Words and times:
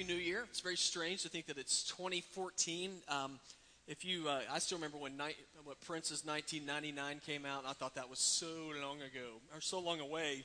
Happy 0.00 0.14
New 0.14 0.18
Year. 0.18 0.44
It's 0.48 0.60
very 0.60 0.78
strange 0.78 1.24
to 1.24 1.28
think 1.28 1.44
that 1.46 1.58
it's 1.58 1.82
2014. 1.82 2.90
Um, 3.08 3.38
if 3.86 4.02
you, 4.02 4.30
uh, 4.30 4.40
I 4.50 4.58
still 4.58 4.78
remember 4.78 4.96
when 4.96 5.14
ni- 5.18 5.36
what 5.64 5.78
Prince's 5.82 6.24
1999 6.24 7.20
came 7.26 7.44
out. 7.44 7.64
I 7.66 7.74
thought 7.74 7.96
that 7.96 8.08
was 8.08 8.18
so 8.18 8.46
long 8.80 9.02
ago, 9.02 9.42
or 9.54 9.60
so 9.60 9.78
long 9.78 10.00
away. 10.00 10.44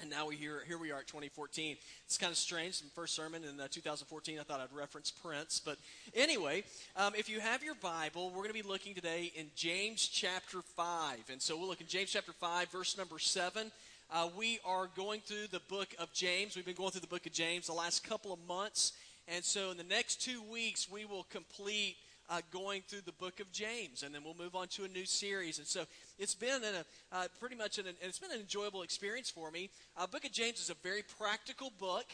And 0.00 0.08
now 0.08 0.28
we 0.28 0.36
here, 0.36 0.62
here 0.66 0.78
we 0.78 0.92
are 0.92 1.00
at 1.00 1.06
2014. 1.08 1.76
It's 2.06 2.16
kind 2.16 2.30
of 2.30 2.38
strange. 2.38 2.80
The 2.80 2.88
first 2.94 3.14
sermon 3.14 3.44
in 3.44 3.60
uh, 3.60 3.68
2014, 3.70 4.38
I 4.38 4.44
thought 4.44 4.60
I'd 4.60 4.74
reference 4.74 5.10
Prince. 5.10 5.60
But 5.62 5.76
anyway, 6.14 6.64
um, 6.96 7.12
if 7.14 7.28
you 7.28 7.40
have 7.40 7.62
your 7.62 7.74
Bible, 7.74 8.28
we're 8.30 8.42
going 8.42 8.48
to 8.48 8.54
be 8.54 8.62
looking 8.62 8.94
today 8.94 9.30
in 9.36 9.48
James 9.56 10.08
chapter 10.08 10.62
5. 10.62 11.18
And 11.30 11.42
so 11.42 11.58
we'll 11.58 11.68
look 11.68 11.82
in 11.82 11.86
James 11.86 12.12
chapter 12.12 12.32
5, 12.32 12.70
verse 12.70 12.96
number 12.96 13.18
7. 13.18 13.72
Uh, 14.12 14.28
we 14.36 14.58
are 14.64 14.88
going 14.96 15.20
through 15.20 15.46
the 15.52 15.60
book 15.68 15.94
of 16.00 16.12
James. 16.12 16.56
We've 16.56 16.64
been 16.64 16.74
going 16.74 16.90
through 16.90 17.02
the 17.02 17.06
book 17.06 17.26
of 17.26 17.32
James 17.32 17.68
the 17.68 17.72
last 17.72 18.02
couple 18.02 18.32
of 18.32 18.40
months. 18.48 18.94
And 19.28 19.44
so 19.44 19.70
in 19.70 19.76
the 19.76 19.84
next 19.84 20.20
two 20.20 20.42
weeks, 20.50 20.90
we 20.90 21.04
will 21.04 21.24
complete 21.30 21.96
uh, 22.28 22.40
going 22.50 22.82
through 22.88 23.02
the 23.02 23.12
book 23.12 23.38
of 23.38 23.52
James, 23.52 24.02
and 24.02 24.12
then 24.12 24.24
we'll 24.24 24.34
move 24.34 24.56
on 24.56 24.66
to 24.68 24.82
a 24.82 24.88
new 24.88 25.06
series. 25.06 25.58
And 25.58 25.66
so 25.66 25.84
it's 26.18 26.34
been 26.34 26.62
a, 26.64 26.84
uh, 27.16 27.28
pretty 27.38 27.54
much 27.54 27.78
an, 27.78 27.84
it's 28.02 28.18
been 28.18 28.32
an 28.32 28.40
enjoyable 28.40 28.82
experience 28.82 29.30
for 29.30 29.52
me. 29.52 29.70
Uh, 29.96 30.08
book 30.08 30.24
of 30.24 30.32
James 30.32 30.58
is 30.58 30.70
a 30.70 30.76
very 30.82 31.02
practical 31.16 31.70
book. 31.78 32.06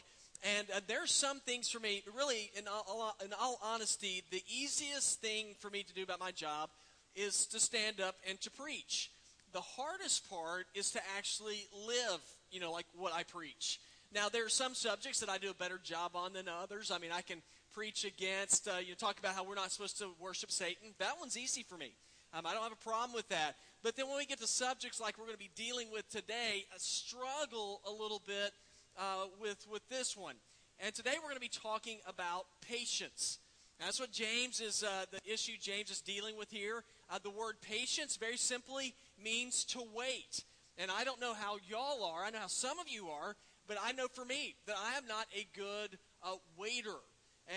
And 0.45 0.67
uh, 0.77 0.81
there 0.87 1.03
are 1.03 1.07
some 1.07 1.41
things 1.41 1.71
for 1.71 1.81
me, 1.81 2.03
really, 2.15 2.51
in 2.59 2.65
all, 2.69 3.17
in 3.25 3.33
all 3.41 3.59
honesty, 3.65 4.23
the 4.31 4.43
easiest 4.55 5.23
thing 5.23 5.55
for 5.61 5.71
me 5.71 5.83
to 5.83 5.95
do 5.95 6.03
about 6.03 6.21
my 6.21 6.31
job 6.31 6.69
is 7.15 7.47
to 7.47 7.59
stand 7.59 8.03
up 8.03 8.17
and 8.29 8.39
to 8.43 8.51
preach 8.51 9.11
the 9.53 9.61
hardest 9.61 10.29
part 10.31 10.67
is 10.75 10.91
to 10.93 11.01
actually 11.17 11.67
live, 11.87 12.21
you 12.51 12.61
know, 12.61 12.73
like 12.73 12.87
what 12.97 13.13
I 13.13 13.23
preach. 13.23 13.81
Now, 14.15 14.29
there 14.29 14.45
are 14.45 14.51
some 14.51 14.75
subjects 14.75 15.21
that 15.21 15.29
I 15.29 15.39
do 15.39 15.51
a 15.51 15.55
better 15.55 15.81
job 15.83 16.13
on 16.15 16.33
than 16.33 16.47
others. 16.49 16.91
I 16.91 16.99
mean, 16.99 17.11
I 17.13 17.23
can 17.23 17.43
preach 17.75 18.05
against, 18.05 18.69
uh, 18.69 18.79
you 18.81 18.91
know, 18.91 18.95
talk 18.95 19.19
about 19.19 19.35
how 19.35 19.45
we're 19.45 19.55
not 19.55 19.71
supposed 19.71 19.99
to 19.99 20.09
worship 20.21 20.51
Satan. 20.51 20.95
That 20.99 21.15
one's 21.21 21.37
easy 21.37 21.63
for 21.63 21.77
me. 21.77 21.93
Um, 22.33 22.47
I 22.47 22.55
don't 22.55 22.63
have 22.63 22.73
a 22.73 22.77
problem 22.89 23.13
with 23.15 23.29
that. 23.29 23.57
But 23.83 23.97
then 23.97 24.09
when 24.09 24.17
we 24.17 24.27
get 24.27 24.41
to 24.41 24.47
subjects 24.47 25.01
like 25.01 25.19
we're 25.19 25.27
going 25.27 25.37
to 25.37 25.39
be 25.39 25.51
dealing 25.55 25.91
with 25.93 26.09
today, 26.11 26.65
I 26.73 26.77
struggle 26.79 27.81
a 27.87 27.91
little 27.91 28.23
bit 28.27 28.53
uh, 28.99 29.27
with, 29.41 29.67
with 29.71 29.87
this 29.89 30.17
one. 30.17 30.35
And 30.81 30.95
today 30.95 31.13
we're 31.17 31.29
going 31.29 31.35
to 31.35 31.41
be 31.41 31.49
talking 31.49 31.99
about 32.07 32.47
patience. 32.67 33.39
That's 33.79 34.01
what 34.01 34.11
James 34.11 34.61
is, 34.61 34.83
uh, 34.83 35.05
the 35.11 35.21
issue 35.31 35.53
James 35.61 35.91
is 35.91 36.01
dealing 36.01 36.37
with 36.37 36.51
here. 36.51 36.83
Uh, 37.11 37.19
the 37.23 37.31
word 37.31 37.57
patience, 37.61 38.17
very 38.17 38.37
simply, 38.37 38.95
means 39.23 39.65
to 39.65 39.83
wait. 39.95 40.45
And 40.79 40.91
I 40.91 41.05
don't 41.05 41.21
know 41.21 41.35
how 41.35 41.57
y'all 41.69 42.05
are. 42.05 42.25
I 42.25 42.31
know 42.31 42.41
how 42.41 42.49
some 42.49 42.79
of 42.79 42.89
you 42.89 43.09
are, 43.09 43.37
but 43.67 43.79
I 43.83 43.93
know 43.93 44.09
for 44.09 44.25
me 44.25 44.57
that 44.67 44.77
I 44.79 44.97
am 44.97 45.07
not 45.07 45.27
a 45.35 45.47
good 45.57 45.99
uh, 46.23 46.37
waiter. 46.59 47.01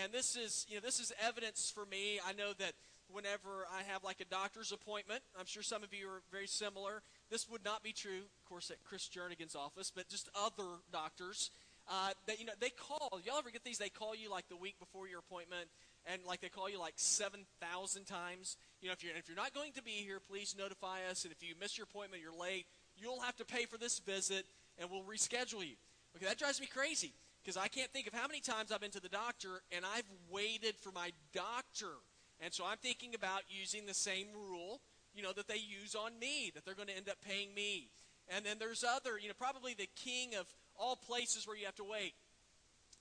And 0.02 0.12
this 0.12 0.36
is, 0.36 0.66
you 0.68 0.76
know, 0.76 0.80
this 0.80 1.00
is 1.00 1.12
evidence 1.24 1.70
for 1.74 1.84
me. 1.84 2.20
I 2.26 2.32
know 2.32 2.52
that 2.58 2.72
whenever 3.12 3.66
I 3.72 3.82
have 3.92 4.04
like 4.04 4.20
a 4.20 4.24
doctor's 4.24 4.72
appointment, 4.72 5.22
I'm 5.38 5.46
sure 5.46 5.62
some 5.62 5.82
of 5.82 5.92
you 5.92 6.08
are 6.08 6.22
very 6.30 6.46
similar. 6.46 7.02
This 7.30 7.48
would 7.48 7.64
not 7.64 7.82
be 7.82 7.92
true, 7.92 8.22
of 8.38 8.48
course, 8.48 8.70
at 8.70 8.82
Chris 8.84 9.08
Jernigan's 9.08 9.56
office, 9.56 9.92
but 9.94 10.08
just 10.08 10.28
other 10.34 10.78
doctors. 10.92 11.50
Uh, 11.90 12.10
that 12.26 12.38
you 12.38 12.46
know, 12.46 12.52
they 12.60 12.70
call. 12.70 13.20
Y'all 13.26 13.38
ever 13.38 13.50
get 13.50 13.64
these? 13.64 13.78
They 13.78 13.88
call 13.88 14.14
you 14.14 14.30
like 14.30 14.48
the 14.48 14.56
week 14.56 14.78
before 14.78 15.08
your 15.08 15.18
appointment 15.18 15.66
and 16.06 16.22
like 16.24 16.40
they 16.40 16.48
call 16.48 16.70
you 16.70 16.78
like 16.78 16.94
7,000 16.96 18.04
times. 18.04 18.56
You 18.80 18.88
know, 18.88 18.92
if 18.92 19.02
you're, 19.02 19.14
if 19.16 19.28
you're 19.28 19.36
not 19.36 19.54
going 19.54 19.72
to 19.72 19.82
be 19.82 19.90
here, 19.90 20.20
please 20.20 20.54
notify 20.58 21.00
us. 21.10 21.24
And 21.24 21.32
if 21.32 21.42
you 21.46 21.54
miss 21.60 21.76
your 21.76 21.84
appointment, 21.84 22.22
you're 22.22 22.38
late, 22.38 22.66
you'll 22.96 23.20
have 23.20 23.36
to 23.36 23.44
pay 23.44 23.64
for 23.64 23.76
this 23.76 23.98
visit 23.98 24.46
and 24.78 24.88
we'll 24.90 25.02
reschedule 25.02 25.66
you. 25.66 25.76
Okay, 26.16 26.26
that 26.26 26.38
drives 26.38 26.60
me 26.60 26.66
crazy 26.66 27.12
because 27.42 27.56
I 27.56 27.68
can't 27.68 27.92
think 27.92 28.06
of 28.06 28.14
how 28.14 28.26
many 28.26 28.40
times 28.40 28.72
I've 28.72 28.80
been 28.80 28.90
to 28.92 29.00
the 29.00 29.08
doctor 29.08 29.62
and 29.70 29.84
I've 29.84 30.08
waited 30.30 30.76
for 30.76 30.92
my 30.92 31.12
doctor. 31.32 31.92
And 32.40 32.52
so 32.52 32.64
I'm 32.64 32.78
thinking 32.78 33.14
about 33.14 33.42
using 33.48 33.86
the 33.86 33.94
same 33.94 34.26
rule, 34.34 34.80
you 35.14 35.22
know, 35.22 35.32
that 35.32 35.48
they 35.48 35.58
use 35.58 35.94
on 35.94 36.18
me, 36.18 36.50
that 36.54 36.64
they're 36.64 36.74
going 36.74 36.88
to 36.88 36.96
end 36.96 37.08
up 37.08 37.18
paying 37.26 37.52
me. 37.54 37.90
And 38.28 38.46
then 38.46 38.56
there's 38.58 38.84
other, 38.84 39.18
you 39.18 39.28
know, 39.28 39.34
probably 39.38 39.74
the 39.74 39.88
king 39.96 40.34
of 40.38 40.46
all 40.80 40.96
places 40.96 41.46
where 41.46 41.56
you 41.56 41.66
have 41.66 41.76
to 41.76 41.84
wait. 41.84 42.14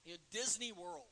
You 0.05 0.13
know, 0.13 0.19
Disney 0.31 0.71
World. 0.71 1.09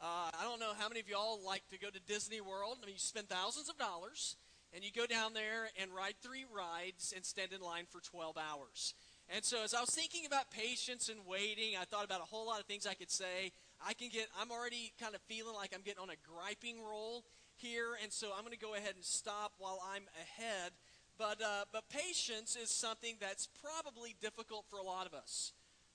Uh, 0.00 0.30
I 0.38 0.44
don't 0.44 0.60
know 0.60 0.72
how 0.78 0.88
many 0.88 1.00
of 1.00 1.08
y'all 1.08 1.40
like 1.46 1.62
to 1.70 1.78
go 1.78 1.88
to 1.88 2.00
Disney 2.06 2.40
World. 2.40 2.78
I 2.82 2.86
mean, 2.86 2.94
you 2.94 3.00
spend 3.00 3.28
thousands 3.28 3.68
of 3.68 3.78
dollars 3.78 4.36
and 4.74 4.84
you 4.84 4.90
go 4.90 5.06
down 5.06 5.32
there 5.32 5.68
and 5.80 5.90
ride 5.94 6.14
three 6.22 6.44
rides 6.54 7.12
and 7.14 7.24
stand 7.24 7.52
in 7.52 7.60
line 7.60 7.84
for 7.88 8.00
12 8.00 8.36
hours. 8.36 8.94
And 9.28 9.44
so 9.44 9.62
as 9.62 9.74
I 9.74 9.80
was 9.80 9.90
thinking 9.90 10.26
about 10.26 10.50
patience 10.50 11.08
and 11.08 11.20
waiting, 11.26 11.76
I 11.80 11.84
thought 11.84 12.04
about 12.04 12.20
a 12.20 12.24
whole 12.24 12.46
lot 12.46 12.60
of 12.60 12.66
things 12.66 12.86
I 12.86 12.94
could 12.94 13.10
say. 13.10 13.52
I 13.86 13.94
can 13.94 14.08
get, 14.08 14.26
I'm 14.38 14.50
already 14.50 14.92
kind 15.00 15.14
of 15.14 15.20
feeling 15.22 15.54
like 15.54 15.72
I'm 15.74 15.82
getting 15.82 16.02
on 16.02 16.10
a 16.10 16.20
griping 16.28 16.82
roll 16.82 17.24
here, 17.56 17.96
and 18.02 18.12
so 18.12 18.32
I'm 18.36 18.44
going 18.44 18.52
to 18.52 18.58
go 18.58 18.74
ahead 18.74 18.94
and 18.94 19.04
stop 19.04 19.52
while 19.58 19.80
I'm 19.94 20.04
ahead. 20.20 20.72
But, 21.18 21.40
uh, 21.40 21.64
but 21.72 21.88
patience 21.88 22.56
is 22.56 22.70
something 22.70 23.16
that's 23.20 23.48
probably 23.62 24.16
difficult 24.20 24.64
for 24.68 24.78
a 24.78 24.82
lot 24.82 25.06
of 25.06 25.14
us. 25.14 25.52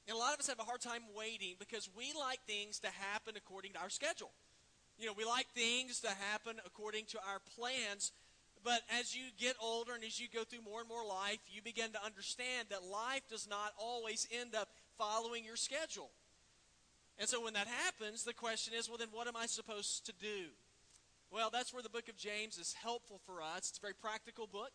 And 0.08 0.16
a 0.16 0.20
lot 0.20 0.34
of 0.34 0.40
us 0.40 0.48
have 0.48 0.60
a 0.60 0.64
hard 0.64 0.82
time 0.82 1.04
waiting 1.16 1.56
because 1.60 1.90
we 1.96 2.14
like 2.18 2.40
things 2.48 2.80
to 2.80 2.88
happen 2.88 3.36
according 3.36 3.74
to 3.74 3.80
our 3.80 3.90
schedule. 3.90 4.32
You 4.98 5.06
know, 5.06 5.14
we 5.18 5.26
like 5.26 5.48
things 5.54 6.00
to 6.02 6.10
happen 6.32 6.56
according 6.66 7.06
to 7.08 7.20
our 7.20 7.40
plans. 7.56 8.14
But 8.64 8.82
as 9.00 9.16
you 9.16 9.24
get 9.38 9.56
older 9.62 9.94
and 9.94 10.04
as 10.04 10.20
you 10.20 10.28
go 10.34 10.44
through 10.44 10.62
more 10.62 10.80
and 10.80 10.90
more 10.90 11.06
life, 11.06 11.40
you 11.48 11.62
begin 11.62 11.92
to 11.92 12.04
understand 12.04 12.70
that 12.70 12.84
life 12.84 13.22
does 13.30 13.48
not 13.48 13.74
always 13.78 14.28
end 14.32 14.56
up 14.56 14.70
following 14.98 15.44
your 15.44 15.56
schedule. 15.56 16.10
And 17.20 17.28
so 17.28 17.44
when 17.44 17.54
that 17.54 17.68
happens, 17.68 18.24
the 18.24 18.34
question 18.34 18.74
is 18.74 18.88
well, 18.88 18.98
then 18.98 19.10
what 19.12 19.28
am 19.28 19.36
I 19.36 19.46
supposed 19.46 20.06
to 20.06 20.14
do? 20.14 20.50
Well, 21.32 21.50
that's 21.52 21.74
where 21.74 21.84
the 21.84 21.90
book 21.90 22.08
of 22.08 22.16
James 22.16 22.58
is 22.58 22.74
helpful 22.82 23.20
for 23.26 23.42
us. 23.42 23.70
It's 23.70 23.78
a 23.78 23.82
very 23.82 23.94
practical 23.94 24.48
book. 24.48 24.72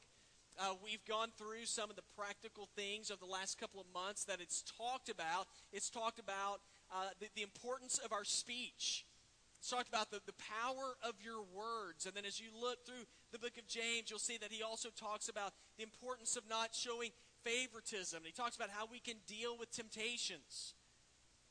Uh, 0.58 0.74
we've 0.84 1.04
gone 1.06 1.28
through 1.36 1.64
some 1.64 1.88
of 1.88 1.96
the 1.96 2.02
practical 2.16 2.68
things 2.76 3.10
of 3.10 3.18
the 3.20 3.26
last 3.26 3.58
couple 3.58 3.80
of 3.80 3.86
months 3.92 4.24
that 4.24 4.40
it's 4.40 4.62
talked 4.76 5.08
about. 5.08 5.46
It's 5.72 5.88
talked 5.88 6.18
about 6.18 6.60
uh, 6.92 7.08
the, 7.20 7.26
the, 7.34 7.42
importance 7.42 7.98
of 7.98 8.12
our 8.12 8.24
speech. 8.24 9.06
It's 9.58 9.70
talked 9.70 9.88
about 9.88 10.10
the, 10.10 10.20
the 10.26 10.34
power 10.34 10.94
of 11.02 11.14
your 11.24 11.42
words. 11.54 12.04
And 12.04 12.14
then 12.14 12.24
as 12.26 12.38
you 12.38 12.48
look 12.52 12.84
through 12.84 13.06
the 13.32 13.38
book 13.38 13.56
of 13.56 13.66
James, 13.66 14.10
you'll 14.10 14.18
see 14.18 14.36
that 14.38 14.52
he 14.52 14.62
also 14.62 14.90
talks 14.90 15.28
about 15.28 15.52
the 15.78 15.84
importance 15.84 16.36
of 16.36 16.42
not 16.50 16.74
showing 16.74 17.10
favoritism. 17.44 18.18
And 18.18 18.26
he 18.26 18.32
talks 18.32 18.56
about 18.56 18.68
how 18.70 18.86
we 18.90 18.98
can 18.98 19.16
deal 19.26 19.56
with 19.58 19.70
temptations. 19.72 20.74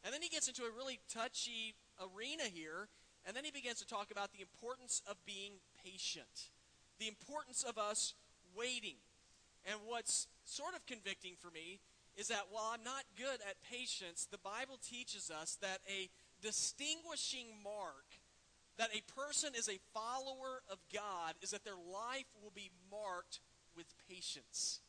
And 0.04 0.14
then 0.14 0.22
he 0.22 0.30
gets 0.30 0.48
into 0.48 0.64
a 0.64 0.72
really 0.76 1.00
touchy 1.10 1.74
arena 2.00 2.44
here. 2.54 2.88
And 3.26 3.36
then 3.36 3.44
he 3.44 3.52
begins 3.52 3.80
to 3.80 3.88
talk 3.88 4.12
about 4.12 4.32
the 4.34 4.42
importance 4.42 5.02
of 5.10 5.16
being 5.26 5.54
patient, 5.84 6.50
the 7.00 7.08
importance 7.08 7.64
of 7.64 7.78
us 7.78 8.14
waiting. 8.56 8.98
And 9.66 9.80
what's 9.86 10.28
sort 10.46 10.76
of 10.76 10.86
convicting 10.86 11.34
for 11.40 11.52
me 11.52 11.80
is 12.18 12.28
that 12.28 12.48
while 12.52 12.72
I'm 12.74 12.84
not 12.84 13.04
good 13.18 13.40
at 13.48 13.62
patience, 13.70 14.28
the 14.30 14.38
Bible 14.38 14.80
teaches 14.82 15.32
us 15.32 15.58
that 15.62 15.80
a 15.88 16.10
distinguishing 16.42 17.48
mark 17.64 18.06
that 18.78 18.90
a 18.96 19.20
person 19.20 19.54
is 19.56 19.70
a 19.70 19.80
follower 19.94 20.64
of 20.70 20.80
God 20.94 21.36
is 21.42 21.52
that 21.52 21.64
their 21.64 21.76
life 21.76 22.26
will 22.42 22.52
be 22.56 22.72
marked 22.90 23.40
with 23.76 23.86
patience. 24.10 24.80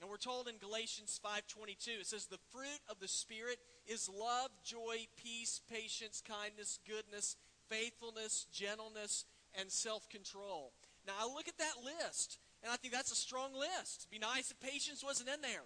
And 0.00 0.10
we're 0.10 0.16
told 0.16 0.48
in 0.48 0.58
Galatians 0.58 1.18
5:22 1.18 2.00
it 2.00 2.06
says 2.06 2.26
the 2.26 2.38
fruit 2.52 2.80
of 2.88 3.00
the 3.00 3.08
spirit 3.08 3.58
is 3.86 4.08
love, 4.08 4.50
joy, 4.62 5.08
peace, 5.16 5.60
patience, 5.68 6.20
kindness, 6.20 6.78
goodness, 6.86 7.36
faithfulness, 7.68 8.46
gentleness, 8.52 9.24
and 9.54 9.72
self-control. 9.72 10.72
Now 11.06 11.14
I 11.18 11.24
look 11.24 11.48
at 11.48 11.58
that 11.58 11.82
list 11.82 12.38
and 12.66 12.72
I 12.72 12.76
think 12.82 12.92
that's 12.92 13.12
a 13.12 13.16
strong 13.16 13.54
list. 13.54 14.02
It'd 14.02 14.10
be 14.10 14.18
nice 14.18 14.50
if 14.50 14.58
patience 14.58 15.04
wasn't 15.04 15.28
in 15.30 15.40
there. 15.40 15.62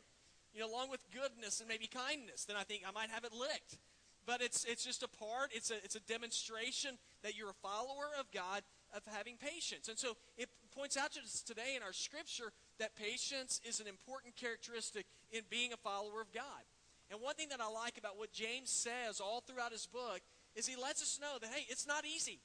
You 0.52 0.61
know, 0.61 0.69
along 0.69 0.91
with 0.91 1.00
goodness 1.17 1.61
and 1.61 1.67
maybe 1.67 1.87
kindness, 1.87 2.44
then 2.44 2.56
I 2.61 2.62
think 2.62 2.82
I 2.87 2.93
might 2.93 3.08
have 3.08 3.25
it 3.25 3.32
licked. 3.32 3.81
But 4.26 4.43
it's 4.43 4.67
it's 4.67 4.85
just 4.85 5.02
a 5.02 5.08
part, 5.08 5.49
it's 5.55 5.70
a 5.70 5.76
it's 5.82 5.97
a 5.97 6.00
demonstration 6.00 6.99
that 7.23 7.38
you're 7.38 7.49
a 7.49 7.62
follower 7.64 8.12
of 8.20 8.31
God 8.32 8.61
of 8.94 9.00
having 9.11 9.38
patience. 9.41 9.88
And 9.88 9.97
so 9.97 10.12
it 10.37 10.50
points 10.76 10.99
out 10.99 11.12
to 11.12 11.20
us 11.20 11.41
today 11.41 11.73
in 11.75 11.82
our 11.82 11.94
scripture 11.94 12.52
that 12.79 12.94
patience 12.97 13.62
is 13.64 13.81
an 13.81 13.87
important 13.87 14.37
characteristic 14.37 15.06
in 15.32 15.41
being 15.49 15.73
a 15.73 15.79
follower 15.79 16.20
of 16.20 16.35
God. 16.35 16.69
And 17.11 17.23
one 17.23 17.35
thing 17.35 17.49
that 17.49 17.62
I 17.62 17.70
like 17.70 17.97
about 17.97 18.19
what 18.19 18.31
James 18.31 18.69
says 18.69 19.20
all 19.20 19.41
throughout 19.41 19.73
his 19.73 19.87
book 19.87 20.20
is 20.55 20.67
he 20.67 20.76
lets 20.76 21.00
us 21.00 21.19
know 21.19 21.38
that 21.41 21.49
hey, 21.49 21.64
it's 21.70 21.87
not 21.87 22.05
easy. 22.05 22.41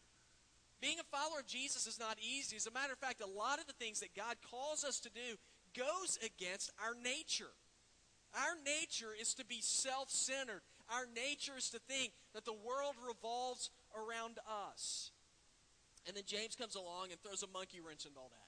Being 0.81 1.00
a 1.00 1.16
follower 1.16 1.39
of 1.39 1.48
Jesus 1.48 1.88
is 1.88 2.00
not 2.00 2.18
easy. 2.19 2.56
As 2.56 2.68
a 2.68 2.72
matter 2.72 2.94
of 2.94 3.00
fact, 3.00 3.22
a 3.22 3.27
lot 3.27 3.60
of 3.60 3.68
the 3.68 3.74
things 3.74 4.01
that 4.01 4.16
God 4.16 4.36
calls 4.50 4.83
us 4.83 5.00
to 5.01 5.10
do 5.10 5.38
goes 5.77 6.19
against 6.24 6.72
our 6.83 6.95
nature. 7.01 7.54
Our 8.36 8.56
nature 8.66 9.16
is 9.19 9.33
to 9.36 9.45
be 9.45 9.62
self 9.62 10.10
centered. 10.10 10.62
Our 10.89 11.07
nature 11.16 11.57
is 11.57 11.69
to 11.72 11.80
think 11.80 12.13
that 12.33 12.45
the 12.45 12.54
world 12.54 12.95
revolves 13.07 13.72
around 13.95 14.39
us. 14.69 15.12
And 16.07 16.16
then 16.16 16.24
James 16.27 16.56
comes 16.56 16.75
along 16.75 17.10
and 17.12 17.19
throws 17.22 17.42
a 17.42 17.48
monkey 17.48 17.80
wrench 17.80 18.06
into 18.06 18.19
all 18.19 18.30
that. 18.30 18.45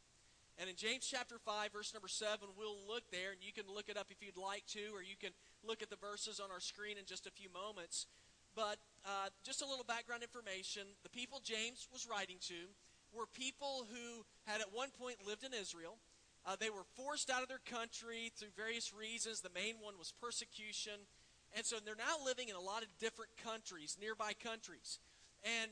And 0.59 0.69
in 0.69 0.75
James 0.75 1.05
chapter 1.05 1.37
5, 1.37 1.71
verse 1.71 1.93
number 1.93 2.07
7, 2.07 2.49
we'll 2.57 2.77
look 2.87 3.03
there, 3.11 3.31
and 3.31 3.41
you 3.41 3.53
can 3.53 3.69
look 3.69 3.89
it 3.89 3.97
up 3.97 4.07
if 4.09 4.25
you'd 4.25 4.41
like 4.41 4.65
to, 4.73 4.89
or 4.93 5.01
you 5.01 5.15
can 5.19 5.29
look 5.63 5.81
at 5.81 5.89
the 5.89 6.01
verses 6.01 6.39
on 6.39 6.49
our 6.49 6.59
screen 6.59 6.97
in 6.97 7.05
just 7.05 7.27
a 7.27 7.31
few 7.31 7.49
moments. 7.53 8.07
But 8.55 8.77
uh, 9.07 9.29
just 9.43 9.61
a 9.61 9.65
little 9.65 9.85
background 9.87 10.21
information. 10.21 10.83
The 11.03 11.09
people 11.09 11.39
James 11.39 11.87
was 11.91 12.05
writing 12.05 12.37
to 12.51 12.67
were 13.15 13.25
people 13.25 13.87
who 13.89 14.25
had 14.45 14.59
at 14.59 14.73
one 14.73 14.89
point 14.91 15.25
lived 15.25 15.43
in 15.43 15.53
Israel. 15.53 15.97
Uh, 16.45 16.55
they 16.59 16.69
were 16.69 16.83
forced 16.95 17.29
out 17.29 17.41
of 17.41 17.47
their 17.47 17.63
country 17.65 18.31
through 18.35 18.51
various 18.55 18.93
reasons. 18.93 19.39
The 19.39 19.55
main 19.55 19.75
one 19.79 19.95
was 19.97 20.13
persecution. 20.21 21.07
And 21.55 21.65
so 21.65 21.77
they're 21.79 21.95
now 21.95 22.19
living 22.23 22.49
in 22.49 22.55
a 22.55 22.61
lot 22.61 22.83
of 22.83 22.89
different 22.99 23.31
countries, 23.41 23.97
nearby 23.99 24.33
countries. 24.33 24.99
And 25.43 25.71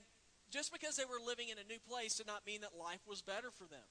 just 0.49 0.71
because 0.71 0.95
they 0.95 1.05
were 1.05 1.19
living 1.19 1.49
in 1.49 1.57
a 1.57 1.67
new 1.67 1.79
place 1.89 2.15
did 2.15 2.27
not 2.27 2.45
mean 2.47 2.61
that 2.61 2.71
life 2.79 3.03
was 3.07 3.21
better 3.21 3.51
for 3.51 3.67
them. 3.67 3.83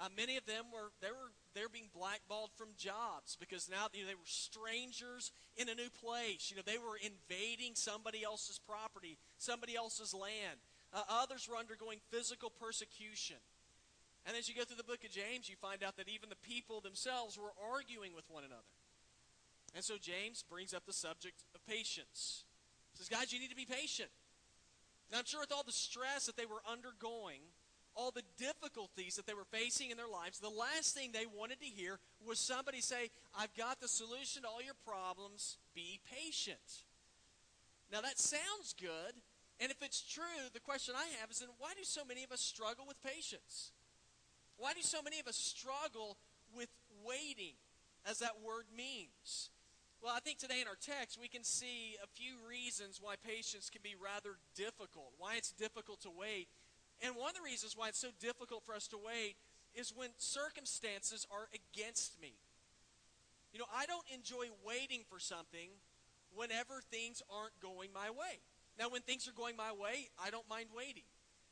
Uh, 0.00 0.08
many 0.16 0.36
of 0.36 0.46
them 0.46 0.64
were 0.72 0.90
they 1.00 1.12
were 1.12 1.30
they're 1.54 1.68
being 1.68 1.90
blackballed 1.94 2.50
from 2.56 2.68
jobs 2.76 3.36
because 3.38 3.68
now 3.68 3.86
you 3.92 4.02
know, 4.02 4.08
they 4.08 4.14
were 4.14 4.26
strangers 4.26 5.30
in 5.56 5.68
a 5.68 5.74
new 5.74 5.90
place. 5.90 6.50
You 6.50 6.56
know 6.56 6.62
they 6.64 6.78
were 6.78 6.98
invading 6.98 7.74
somebody 7.74 8.24
else's 8.24 8.58
property, 8.58 9.18
somebody 9.38 9.76
else's 9.76 10.14
land. 10.14 10.58
Uh, 10.92 11.02
others 11.08 11.48
were 11.48 11.56
undergoing 11.56 11.98
physical 12.10 12.50
persecution. 12.50 13.36
And 14.26 14.36
as 14.36 14.48
you 14.48 14.54
go 14.54 14.62
through 14.62 14.76
the 14.76 14.86
book 14.86 15.04
of 15.04 15.10
James, 15.10 15.48
you 15.48 15.56
find 15.56 15.82
out 15.82 15.96
that 15.96 16.08
even 16.08 16.28
the 16.28 16.36
people 16.46 16.80
themselves 16.80 17.38
were 17.38 17.52
arguing 17.72 18.14
with 18.14 18.28
one 18.30 18.44
another. 18.44 18.76
And 19.74 19.82
so 19.82 19.94
James 19.98 20.44
brings 20.48 20.74
up 20.74 20.84
the 20.86 20.92
subject 20.92 21.42
of 21.54 21.66
patience. 21.66 22.44
He 22.92 22.98
says, 22.98 23.08
Guys, 23.08 23.32
you 23.32 23.40
need 23.40 23.50
to 23.50 23.56
be 23.56 23.64
patient. 23.64 24.10
Now, 25.10 25.18
I'm 25.18 25.24
sure 25.24 25.40
with 25.40 25.52
all 25.52 25.64
the 25.64 25.72
stress 25.72 26.26
that 26.26 26.36
they 26.36 26.46
were 26.46 26.62
undergoing, 26.70 27.40
all 27.94 28.10
the 28.10 28.22
difficulties 28.38 29.16
that 29.16 29.26
they 29.26 29.34
were 29.34 29.44
facing 29.50 29.90
in 29.90 29.96
their 29.96 30.08
lives, 30.08 30.38
the 30.38 30.48
last 30.48 30.94
thing 30.94 31.10
they 31.12 31.26
wanted 31.26 31.60
to 31.60 31.66
hear 31.66 31.98
was 32.26 32.38
somebody 32.38 32.80
say, 32.80 33.10
I've 33.38 33.54
got 33.54 33.80
the 33.80 33.88
solution 33.88 34.42
to 34.42 34.48
all 34.48 34.62
your 34.62 34.78
problems. 34.86 35.58
Be 35.74 36.00
patient. 36.10 36.84
Now, 37.92 38.00
that 38.00 38.18
sounds 38.18 38.74
good. 38.80 39.20
And 39.60 39.70
if 39.70 39.82
it's 39.82 40.02
true, 40.02 40.48
the 40.52 40.60
question 40.60 40.94
I 40.96 41.06
have 41.20 41.30
is 41.30 41.38
then 41.38 41.50
why 41.58 41.72
do 41.76 41.84
so 41.84 42.02
many 42.04 42.24
of 42.24 42.32
us 42.32 42.40
struggle 42.40 42.84
with 42.86 43.00
patience? 43.02 43.72
Why 44.56 44.72
do 44.72 44.82
so 44.82 45.02
many 45.02 45.20
of 45.20 45.28
us 45.28 45.36
struggle 45.36 46.16
with 46.56 46.68
waiting, 47.04 47.54
as 48.08 48.18
that 48.18 48.42
word 48.44 48.64
means? 48.74 49.50
Well, 50.02 50.12
I 50.16 50.18
think 50.18 50.38
today 50.38 50.60
in 50.60 50.66
our 50.66 50.78
text 50.80 51.16
we 51.20 51.28
can 51.28 51.44
see 51.44 51.94
a 52.02 52.08
few 52.08 52.34
reasons 52.48 52.98
why 53.00 53.14
patience 53.24 53.70
can 53.70 53.82
be 53.84 53.94
rather 53.94 54.34
difficult, 54.56 55.12
why 55.16 55.36
it's 55.36 55.52
difficult 55.52 56.00
to 56.02 56.10
wait. 56.10 56.48
And 57.02 57.16
one 57.16 57.30
of 57.30 57.36
the 57.36 57.42
reasons 57.42 57.76
why 57.76 57.88
it's 57.88 57.98
so 57.98 58.14
difficult 58.20 58.64
for 58.64 58.74
us 58.74 58.86
to 58.88 58.96
wait 58.96 59.36
is 59.74 59.92
when 59.94 60.10
circumstances 60.18 61.26
are 61.30 61.48
against 61.52 62.20
me. 62.20 62.34
You 63.52 63.58
know, 63.58 63.66
I 63.74 63.86
don't 63.86 64.06
enjoy 64.14 64.46
waiting 64.64 65.02
for 65.10 65.18
something 65.18 65.68
whenever 66.34 66.80
things 66.90 67.22
aren't 67.28 67.58
going 67.60 67.90
my 67.92 68.08
way. 68.10 68.40
Now, 68.78 68.88
when 68.88 69.02
things 69.02 69.28
are 69.28 69.32
going 69.32 69.56
my 69.56 69.72
way, 69.72 70.08
I 70.22 70.30
don't 70.30 70.48
mind 70.48 70.68
waiting. 70.74 71.04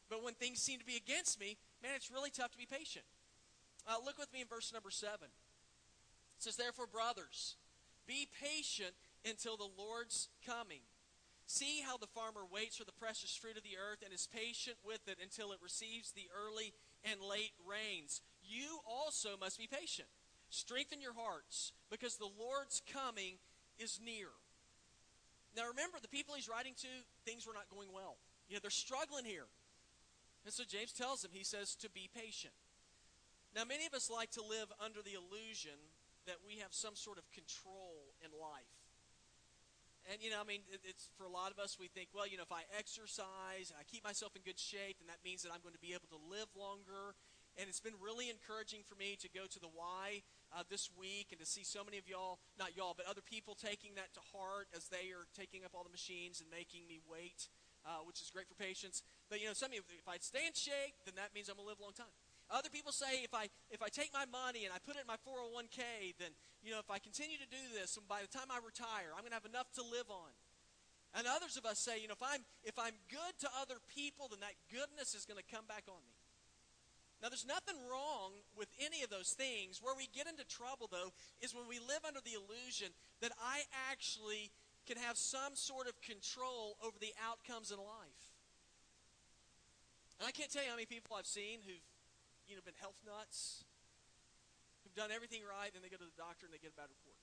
But 0.09 0.25
when 0.25 0.35
things 0.35 0.61
seem 0.63 0.79
to 0.79 0.85
be 0.85 0.97
against 0.97 1.39
me, 1.39 1.59
man, 1.83 1.93
it's 1.95 2.11
really 2.11 2.31
tough 2.31 2.53
to 2.53 2.59
be 2.59 2.67
patient. 2.67 3.05
Uh, 3.87 3.97
look 4.05 4.19
with 4.19 4.33
me 4.33 4.41
in 4.41 4.47
verse 4.47 4.73
number 4.73 4.91
7. 4.91 5.15
It 5.23 5.29
says, 6.39 6.57
Therefore, 6.57 6.87
brothers, 6.87 7.57
be 8.07 8.29
patient 8.41 8.95
until 9.29 9.57
the 9.57 9.69
Lord's 9.77 10.29
coming. 10.47 10.81
See 11.51 11.83
how 11.83 11.97
the 11.99 12.07
farmer 12.07 12.47
waits 12.47 12.77
for 12.77 12.87
the 12.87 12.95
precious 12.95 13.35
fruit 13.35 13.57
of 13.59 13.67
the 13.67 13.75
earth 13.75 14.07
and 14.07 14.15
is 14.15 14.31
patient 14.31 14.77
with 14.87 15.03
it 15.11 15.19
until 15.21 15.51
it 15.51 15.59
receives 15.59 16.13
the 16.15 16.31
early 16.31 16.71
and 17.03 17.19
late 17.19 17.59
rains. 17.67 18.23
You 18.39 18.79
also 18.87 19.31
must 19.35 19.59
be 19.59 19.67
patient. 19.67 20.07
Strengthen 20.49 21.03
your 21.03 21.19
hearts 21.19 21.73
because 21.91 22.15
the 22.15 22.31
Lord's 22.39 22.81
coming 22.87 23.43
is 23.83 23.99
near. 23.99 24.31
Now 25.57 25.67
remember, 25.67 25.99
the 26.01 26.07
people 26.07 26.39
he's 26.39 26.49
writing 26.49 26.79
to, 26.87 26.93
things 27.27 27.49
were 27.49 27.53
not 27.53 27.67
going 27.67 27.91
well. 27.93 28.19
You 28.47 28.55
know, 28.55 28.61
they're 28.63 28.71
struggling 28.71 29.25
here. 29.25 29.51
And 30.45 30.55
so 30.55 30.63
James 30.63 30.93
tells 30.93 31.23
them, 31.23 31.33
he 31.35 31.43
says, 31.43 31.75
to 31.83 31.91
be 31.91 32.09
patient. 32.15 32.55
Now, 33.57 33.65
many 33.67 33.87
of 33.87 33.95
us 33.95 34.09
like 34.09 34.31
to 34.39 34.41
live 34.41 34.71
under 34.79 35.03
the 35.03 35.19
illusion 35.19 35.83
that 36.31 36.47
we 36.47 36.63
have 36.63 36.71
some 36.71 36.95
sort 36.95 37.19
of 37.19 37.27
control 37.35 38.15
in 38.23 38.31
life. 38.31 38.80
And, 40.11 40.19
you 40.19 40.27
know, 40.35 40.43
I 40.43 40.47
mean, 40.49 40.67
it's 40.83 41.07
for 41.15 41.23
a 41.23 41.31
lot 41.31 41.55
of 41.55 41.63
us, 41.63 41.79
we 41.79 41.87
think, 41.87 42.11
well, 42.11 42.27
you 42.27 42.35
know, 42.35 42.43
if 42.43 42.51
I 42.51 42.67
exercise 42.75 43.71
and 43.71 43.79
I 43.79 43.87
keep 43.87 44.03
myself 44.03 44.35
in 44.35 44.43
good 44.43 44.59
shape, 44.59 44.99
then 44.99 45.07
that 45.07 45.23
means 45.23 45.47
that 45.47 45.55
I'm 45.55 45.63
going 45.63 45.79
to 45.79 45.85
be 45.85 45.95
able 45.95 46.11
to 46.11 46.19
live 46.19 46.51
longer. 46.59 47.15
And 47.55 47.71
it's 47.71 47.79
been 47.79 47.95
really 48.03 48.27
encouraging 48.27 48.83
for 48.83 48.99
me 48.99 49.15
to 49.23 49.31
go 49.31 49.47
to 49.47 49.61
the 49.63 49.71
Y 49.71 50.27
uh, 50.51 50.67
this 50.67 50.91
week 50.99 51.31
and 51.31 51.39
to 51.39 51.47
see 51.47 51.63
so 51.63 51.87
many 51.87 51.95
of 51.95 52.11
y'all, 52.11 52.43
not 52.59 52.75
y'all, 52.75 52.99
but 52.99 53.07
other 53.07 53.23
people 53.23 53.55
taking 53.55 53.95
that 53.95 54.11
to 54.19 54.23
heart 54.35 54.67
as 54.75 54.91
they 54.91 55.15
are 55.15 55.31
taking 55.31 55.63
up 55.63 55.79
all 55.79 55.87
the 55.87 55.95
machines 55.95 56.43
and 56.43 56.51
making 56.51 56.91
me 56.91 56.99
wait, 57.07 57.47
uh, 57.87 58.03
which 58.03 58.19
is 58.19 58.35
great 58.35 58.51
for 58.51 58.59
patience. 58.59 59.07
But, 59.31 59.39
you 59.39 59.47
know, 59.47 59.55
some 59.55 59.71
of 59.71 59.79
you, 59.79 59.87
if 59.95 60.11
I 60.11 60.19
stay 60.19 60.43
in 60.43 60.59
shape, 60.59 60.99
then 61.07 61.15
that 61.23 61.31
means 61.39 61.47
I'm 61.47 61.55
going 61.55 61.71
to 61.71 61.71
live 61.71 61.79
a 61.79 61.87
long 61.87 61.95
time. 61.95 62.11
Other 62.51 62.69
people 62.69 62.91
say 62.91 63.23
if 63.23 63.33
I 63.33 63.47
if 63.71 63.79
I 63.81 63.89
take 63.89 64.11
my 64.13 64.27
money 64.27 64.67
and 64.67 64.75
I 64.75 64.83
put 64.83 64.99
it 64.99 65.07
in 65.07 65.11
my 65.11 65.19
401k, 65.23 66.19
then 66.19 66.35
you 66.63 66.75
know 66.75 66.83
if 66.83 66.91
I 66.91 66.99
continue 66.99 67.39
to 67.39 67.47
do 67.47 67.63
this, 67.79 67.97
and 67.97 68.07
by 68.11 68.27
the 68.27 68.31
time 68.31 68.51
I 68.51 68.59
retire, 68.59 69.15
I'm 69.15 69.23
going 69.23 69.31
to 69.31 69.39
have 69.39 69.47
enough 69.47 69.71
to 69.79 69.83
live 69.87 70.11
on. 70.11 70.35
And 71.15 71.27
others 71.27 71.59
of 71.59 71.67
us 71.67 71.79
say, 71.79 71.99
you 72.03 72.07
know, 72.07 72.19
if 72.19 72.23
I'm 72.23 72.43
if 72.67 72.79
I'm 72.79 72.99
good 73.07 73.35
to 73.47 73.49
other 73.55 73.79
people, 73.87 74.27
then 74.31 74.43
that 74.43 74.59
goodness 74.67 75.15
is 75.15 75.27
going 75.27 75.39
to 75.39 75.47
come 75.47 75.67
back 75.71 75.87
on 75.87 76.03
me. 76.11 76.19
Now, 77.23 77.29
there's 77.29 77.47
nothing 77.47 77.77
wrong 77.85 78.33
with 78.57 78.73
any 78.81 79.05
of 79.05 79.11
those 79.11 79.37
things. 79.37 79.79
Where 79.83 79.95
we 79.95 80.09
get 80.09 80.27
into 80.27 80.45
trouble, 80.49 80.89
though, 80.91 81.13
is 81.45 81.55
when 81.55 81.69
we 81.69 81.79
live 81.79 82.01
under 82.07 82.21
the 82.25 82.33
illusion 82.33 82.97
that 83.21 83.33
I 83.37 83.69
actually 83.93 84.51
can 84.89 84.97
have 84.97 85.19
some 85.19 85.53
sort 85.53 85.87
of 85.87 86.01
control 86.01 86.81
over 86.81 86.97
the 86.99 87.13
outcomes 87.21 87.71
in 87.71 87.77
life. 87.77 88.25
And 90.19 90.27
I 90.27 90.33
can't 90.33 90.51
tell 90.51 90.65
you 90.65 90.71
how 90.71 90.77
many 90.77 90.87
people 90.87 91.17
I've 91.17 91.29
seen 91.29 91.61
who've 91.61 91.85
you 92.51 92.59
know, 92.59 92.67
been 92.67 92.77
health 92.83 92.99
nuts, 93.07 93.63
who've 94.83 94.99
done 94.99 95.15
everything 95.15 95.47
right, 95.47 95.71
then 95.71 95.87
they 95.87 95.93
go 95.93 95.97
to 95.97 96.11
the 96.11 96.19
doctor 96.19 96.51
and 96.51 96.53
they 96.53 96.59
get 96.59 96.75
a 96.75 96.79
bad 96.79 96.91
report. 96.91 97.23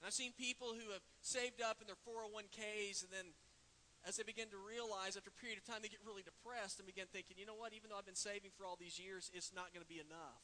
And 0.00 0.08
I've 0.08 0.16
seen 0.16 0.32
people 0.32 0.72
who 0.72 0.90
have 0.96 1.04
saved 1.20 1.60
up 1.60 1.78
in 1.78 1.86
their 1.86 2.00
401ks 2.02 3.04
and 3.04 3.12
then 3.12 3.36
as 4.02 4.18
they 4.18 4.26
begin 4.26 4.50
to 4.50 4.58
realize 4.58 5.14
after 5.14 5.30
a 5.30 5.38
period 5.38 5.62
of 5.62 5.64
time, 5.68 5.78
they 5.78 5.92
get 5.92 6.02
really 6.02 6.26
depressed 6.26 6.82
and 6.82 6.86
begin 6.90 7.06
thinking, 7.14 7.38
you 7.38 7.46
know 7.46 7.54
what, 7.54 7.70
even 7.70 7.86
though 7.86 7.98
I've 8.00 8.08
been 8.08 8.18
saving 8.18 8.50
for 8.58 8.66
all 8.66 8.74
these 8.74 8.98
years, 8.98 9.30
it's 9.30 9.54
not 9.54 9.70
going 9.70 9.84
to 9.84 9.86
be 9.86 10.02
enough 10.02 10.42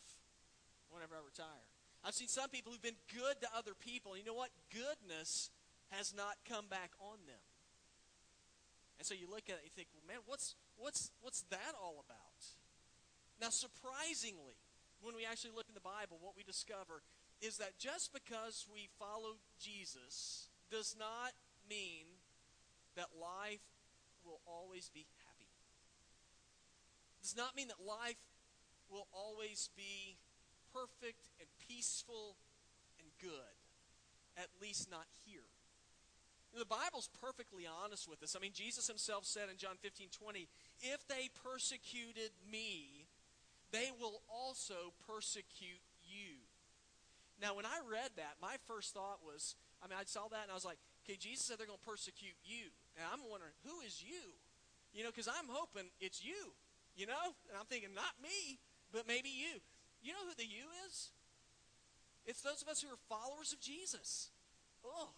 whenever 0.95 1.19
I 1.19 1.23
retire. 1.26 1.67
I've 2.07 2.14
seen 2.14 2.31
some 2.31 2.55
people 2.55 2.71
who've 2.71 2.85
been 2.85 3.02
good 3.11 3.43
to 3.43 3.49
other 3.50 3.75
people. 3.75 4.14
You 4.14 4.23
know 4.23 4.38
what? 4.38 4.55
Goodness 4.71 5.50
has 5.90 6.14
not 6.14 6.38
come 6.47 6.71
back 6.71 6.95
on 7.02 7.19
them. 7.26 7.43
And 8.99 9.07
so 9.07 9.14
you 9.14 9.26
look 9.26 9.50
at 9.50 9.59
it 9.59 9.67
and 9.67 9.71
you 9.71 9.75
think, 9.75 9.90
well, 9.90 10.07
man, 10.07 10.23
what's, 10.26 10.55
what's, 10.78 11.11
what's 11.19 11.43
that 11.50 11.75
all 11.75 11.99
about? 11.99 12.38
Now, 13.40 13.50
surprisingly, 13.50 14.59
when 15.00 15.14
we 15.14 15.25
actually 15.25 15.52
look 15.54 15.66
in 15.68 15.75
the 15.75 15.80
Bible, 15.80 16.18
what 16.21 16.37
we 16.37 16.42
discover 16.42 17.02
is 17.40 17.59
that 17.59 17.78
just 17.78 18.12
because 18.12 18.66
we 18.73 18.88
follow 18.99 19.38
Jesus 19.61 20.49
does 20.71 20.97
not 20.99 21.33
mean 21.71 22.07
that 22.97 23.07
life 23.14 23.62
will 24.25 24.40
always 24.47 24.90
be 24.92 25.07
happy. 25.25 25.47
It 27.21 27.23
does 27.23 27.37
not 27.37 27.54
mean 27.54 27.68
that 27.68 27.78
life 27.78 28.18
will 28.90 29.07
always 29.12 29.71
be 29.76 30.18
perfect 30.75 31.28
and 31.38 31.49
peaceful 31.68 32.37
and 32.99 33.09
good. 33.23 33.54
At 34.37 34.49
least 34.61 34.90
not 34.90 35.07
here. 35.26 35.47
The 36.57 36.64
Bible's 36.64 37.09
perfectly 37.21 37.64
honest 37.66 38.09
with 38.09 38.23
us. 38.23 38.35
I 38.35 38.40
mean, 38.40 38.52
Jesus 38.54 38.87
himself 38.87 39.25
said 39.26 39.50
in 39.50 39.59
John 39.59 39.76
15 39.80 40.09
20, 40.11 40.49
if 40.80 41.07
they 41.07 41.28
persecuted 41.45 42.30
me, 42.50 42.98
they 43.73 43.91
will 44.01 44.23
also 44.29 44.93
persecute 45.07 45.83
you. 46.05 46.41
Now, 47.41 47.55
when 47.55 47.67
I 47.67 47.79
read 47.87 48.11
that, 48.17 48.41
my 48.43 48.57
first 48.67 48.95
thought 48.95 49.23
was, 49.23 49.55
I 49.83 49.87
mean, 49.87 49.99
I 50.01 50.05
saw 50.05 50.27
that 50.29 50.43
and 50.43 50.51
I 50.51 50.59
was 50.59 50.65
like, 50.65 50.79
okay, 51.05 51.17
Jesus 51.17 51.47
said 51.47 51.59
they're 51.59 51.71
going 51.71 51.79
to 51.79 51.89
persecute 51.89 52.35
you. 52.43 52.75
And 52.99 53.07
I'm 53.07 53.23
wondering, 53.31 53.55
who 53.63 53.79
is 53.87 54.03
you? 54.03 54.35
You 54.93 55.05
know, 55.05 55.11
because 55.15 55.29
I'm 55.29 55.47
hoping 55.47 55.87
it's 56.01 56.25
you, 56.25 56.57
you 56.97 57.07
know? 57.07 57.37
And 57.47 57.55
I'm 57.55 57.69
thinking, 57.71 57.95
not 57.95 58.19
me, 58.19 58.59
but 58.91 59.07
maybe 59.07 59.29
you. 59.31 59.63
You 60.03 60.13
know 60.13 60.25
who 60.27 60.35
the 60.35 60.49
you 60.49 60.67
is? 60.89 61.15
It's 62.27 62.43
those 62.43 62.63
of 62.63 62.69
us 62.69 62.83
who 62.83 62.89
are 62.89 63.01
followers 63.09 63.53
of 63.53 63.61
Jesus. 63.61 64.31
Oh. 64.85 65.15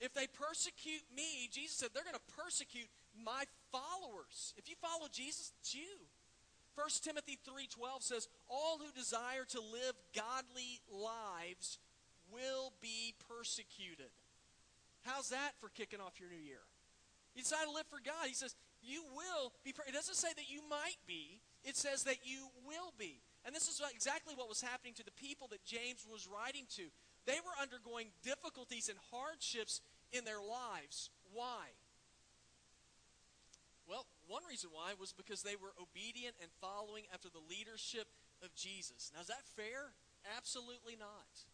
If 0.00 0.14
they 0.14 0.26
persecute 0.26 1.02
me, 1.14 1.48
Jesus 1.50 1.76
said 1.76 1.90
they're 1.94 2.06
going 2.06 2.18
to 2.18 2.34
persecute 2.36 2.88
my 3.14 3.44
followers. 3.70 4.54
If 4.56 4.68
you 4.68 4.74
follow 4.80 5.06
Jesus, 5.10 5.52
it's 5.60 5.74
you. 5.74 6.03
1 6.74 7.02
Timothy 7.02 7.36
3:12 7.36 8.02
says, 8.02 8.28
"All 8.48 8.78
who 8.78 8.90
desire 8.92 9.44
to 9.46 9.60
live 9.60 9.96
godly 10.12 10.82
lives 10.88 11.78
will 12.28 12.72
be 12.80 13.14
persecuted." 13.18 14.12
How's 15.02 15.28
that 15.28 15.58
for 15.60 15.68
kicking 15.68 16.00
off 16.00 16.18
your 16.18 16.30
new 16.30 16.36
year? 16.36 16.66
You 17.34 17.42
decide 17.42 17.64
to 17.64 17.70
live 17.70 17.86
for 17.88 18.00
God. 18.00 18.28
He 18.28 18.34
says, 18.34 18.54
"You 18.80 19.02
will 19.04 19.52
be 19.62 19.70
It 19.70 19.92
doesn't 19.92 20.14
say 20.14 20.32
that 20.32 20.48
you 20.48 20.62
might 20.62 21.04
be. 21.06 21.42
It 21.62 21.76
says 21.76 22.04
that 22.04 22.24
you 22.24 22.50
will 22.64 22.92
be. 22.92 23.22
And 23.44 23.54
this 23.54 23.68
is 23.68 23.80
exactly 23.80 24.34
what 24.34 24.48
was 24.48 24.60
happening 24.60 24.94
to 24.94 25.02
the 25.02 25.12
people 25.12 25.48
that 25.48 25.64
James 25.64 26.06
was 26.06 26.26
writing 26.26 26.66
to. 26.68 26.90
They 27.24 27.40
were 27.40 27.56
undergoing 27.58 28.12
difficulties 28.22 28.88
and 28.88 28.98
hardships 29.10 29.80
in 30.12 30.24
their 30.24 30.40
lives. 30.40 31.10
Why? 31.32 31.74
Well, 33.86 34.06
one 34.26 34.42
reason 34.48 34.70
why 34.72 34.92
was 34.98 35.12
because 35.12 35.42
they 35.42 35.56
were 35.56 35.76
obedient 35.76 36.34
and 36.40 36.50
following 36.60 37.04
after 37.12 37.28
the 37.28 37.42
leadership 37.44 38.08
of 38.42 38.54
Jesus. 38.54 39.12
Now, 39.12 39.20
is 39.20 39.28
that 39.28 39.44
fair? 39.56 39.92
Absolutely 40.36 40.96
not. 40.96 41.44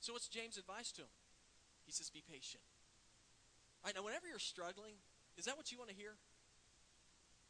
So, 0.00 0.12
what's 0.12 0.28
James' 0.28 0.56
advice 0.56 0.90
to 0.98 1.02
him? 1.02 1.14
He 1.84 1.92
says, 1.92 2.10
Be 2.10 2.22
patient. 2.22 2.64
All 3.82 3.88
right, 3.88 3.94
now, 3.94 4.04
whenever 4.04 4.26
you're 4.26 4.42
struggling, 4.42 4.98
is 5.36 5.44
that 5.44 5.56
what 5.56 5.72
you 5.72 5.78
want 5.78 5.90
to 5.90 5.96
hear? 5.96 6.16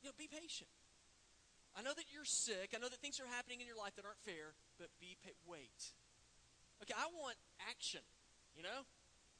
You 0.02 0.08
know, 0.08 0.16
be 0.16 0.28
patient. 0.30 0.70
I 1.74 1.82
know 1.82 1.94
that 1.94 2.10
you're 2.10 2.26
sick. 2.26 2.74
I 2.74 2.78
know 2.78 2.88
that 2.88 2.98
things 2.98 3.20
are 3.20 3.30
happening 3.30 3.60
in 3.60 3.66
your 3.66 3.78
life 3.78 3.94
that 3.96 4.04
aren't 4.04 4.22
fair, 4.26 4.58
but 4.78 4.90
be 4.98 5.16
pa- 5.22 5.38
wait. 5.46 5.94
Okay, 6.82 6.94
I 6.96 7.06
want 7.14 7.36
action, 7.70 8.02
you 8.56 8.62
know? 8.62 8.88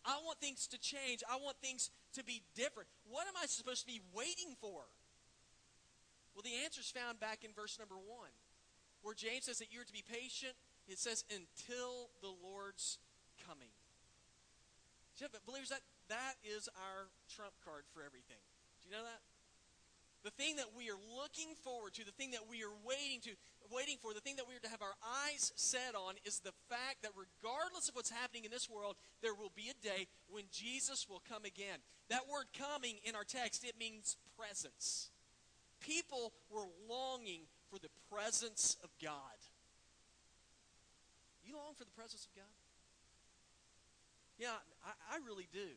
I 0.04 0.16
want 0.25 0.40
things 0.40 0.66
to 0.68 0.78
change. 0.78 1.23
I 1.28 1.37
want 1.37 1.56
things 1.61 1.90
to 2.14 2.25
be 2.25 2.43
different. 2.55 2.88
What 3.09 3.26
am 3.26 3.35
I 3.40 3.47
supposed 3.47 3.83
to 3.83 3.87
be 3.87 4.00
waiting 4.14 4.55
for? 4.61 4.87
Well, 6.35 6.43
the 6.43 6.64
answer 6.64 6.81
is 6.81 6.90
found 6.90 7.21
back 7.21 7.45
in 7.45 7.52
verse 7.52 7.79
number 7.79 7.97
one, 7.97 8.31
where 9.02 9.14
James 9.14 9.45
says 9.45 9.59
that 9.59 9.73
you're 9.73 9.85
to 9.85 9.93
be 9.93 10.05
patient. 10.07 10.55
It 10.88 10.99
says, 10.99 11.25
until 11.31 12.11
the 12.23 12.33
Lord's 12.43 12.99
coming. 13.47 13.71
But 15.21 15.45
believers, 15.45 15.69
that, 15.69 15.85
that 16.09 16.40
is 16.40 16.64
our 16.81 17.12
trump 17.29 17.52
card 17.61 17.85
for 17.93 18.00
everything. 18.00 18.40
Do 18.81 18.88
you 18.88 18.93
know 18.97 19.05
that? 19.05 19.21
The 20.25 20.33
thing 20.33 20.57
that 20.57 20.73
we 20.73 20.88
are 20.88 21.00
looking 21.21 21.52
forward 21.61 21.93
to, 22.00 22.05
the 22.09 22.17
thing 22.17 22.33
that 22.33 22.49
we 22.49 22.64
are 22.64 22.73
waiting 22.88 23.21
to, 23.29 23.37
waiting 23.71 23.97
for, 24.00 24.12
the 24.12 24.21
thing 24.21 24.37
that 24.37 24.49
we 24.49 24.55
are 24.55 24.61
to 24.61 24.69
have 24.69 24.83
our 24.83 24.97
eyes 25.27 25.53
set 25.57 25.95
on 25.95 26.15
is 26.25 26.41
the 26.41 26.53
fact 26.69 27.03
that 27.03 27.12
regardless 27.15 27.89
of 27.89 27.95
what's 27.95 28.11
happening 28.11 28.45
in 28.45 28.50
this 28.50 28.69
world, 28.69 28.97
there 29.23 29.35
will 29.35 29.53
be 29.55 29.71
a 29.71 29.87
day 29.87 30.07
when 30.29 30.45
Jesus 30.50 31.09
will 31.09 31.23
come 31.29 31.45
again. 31.45 31.79
That 32.09 32.29
word 32.31 32.47
coming 32.57 32.97
in 33.05 33.15
our 33.15 33.25
text, 33.25 33.65
it 33.65 33.79
means 33.79 34.17
presence. 34.37 35.11
People 35.81 36.33
were 36.50 36.67
longing 36.89 37.43
for 37.71 37.79
the 37.79 37.89
presence 38.11 38.77
of 38.83 38.91
God. 39.03 39.39
You 41.45 41.57
long 41.57 41.75
for 41.77 41.85
the 41.85 41.97
presence 41.97 42.27
of 42.27 42.35
God? 42.35 42.55
Yeah, 44.39 44.57
I, 44.85 45.17
I 45.17 45.27
really 45.27 45.49
do. 45.53 45.75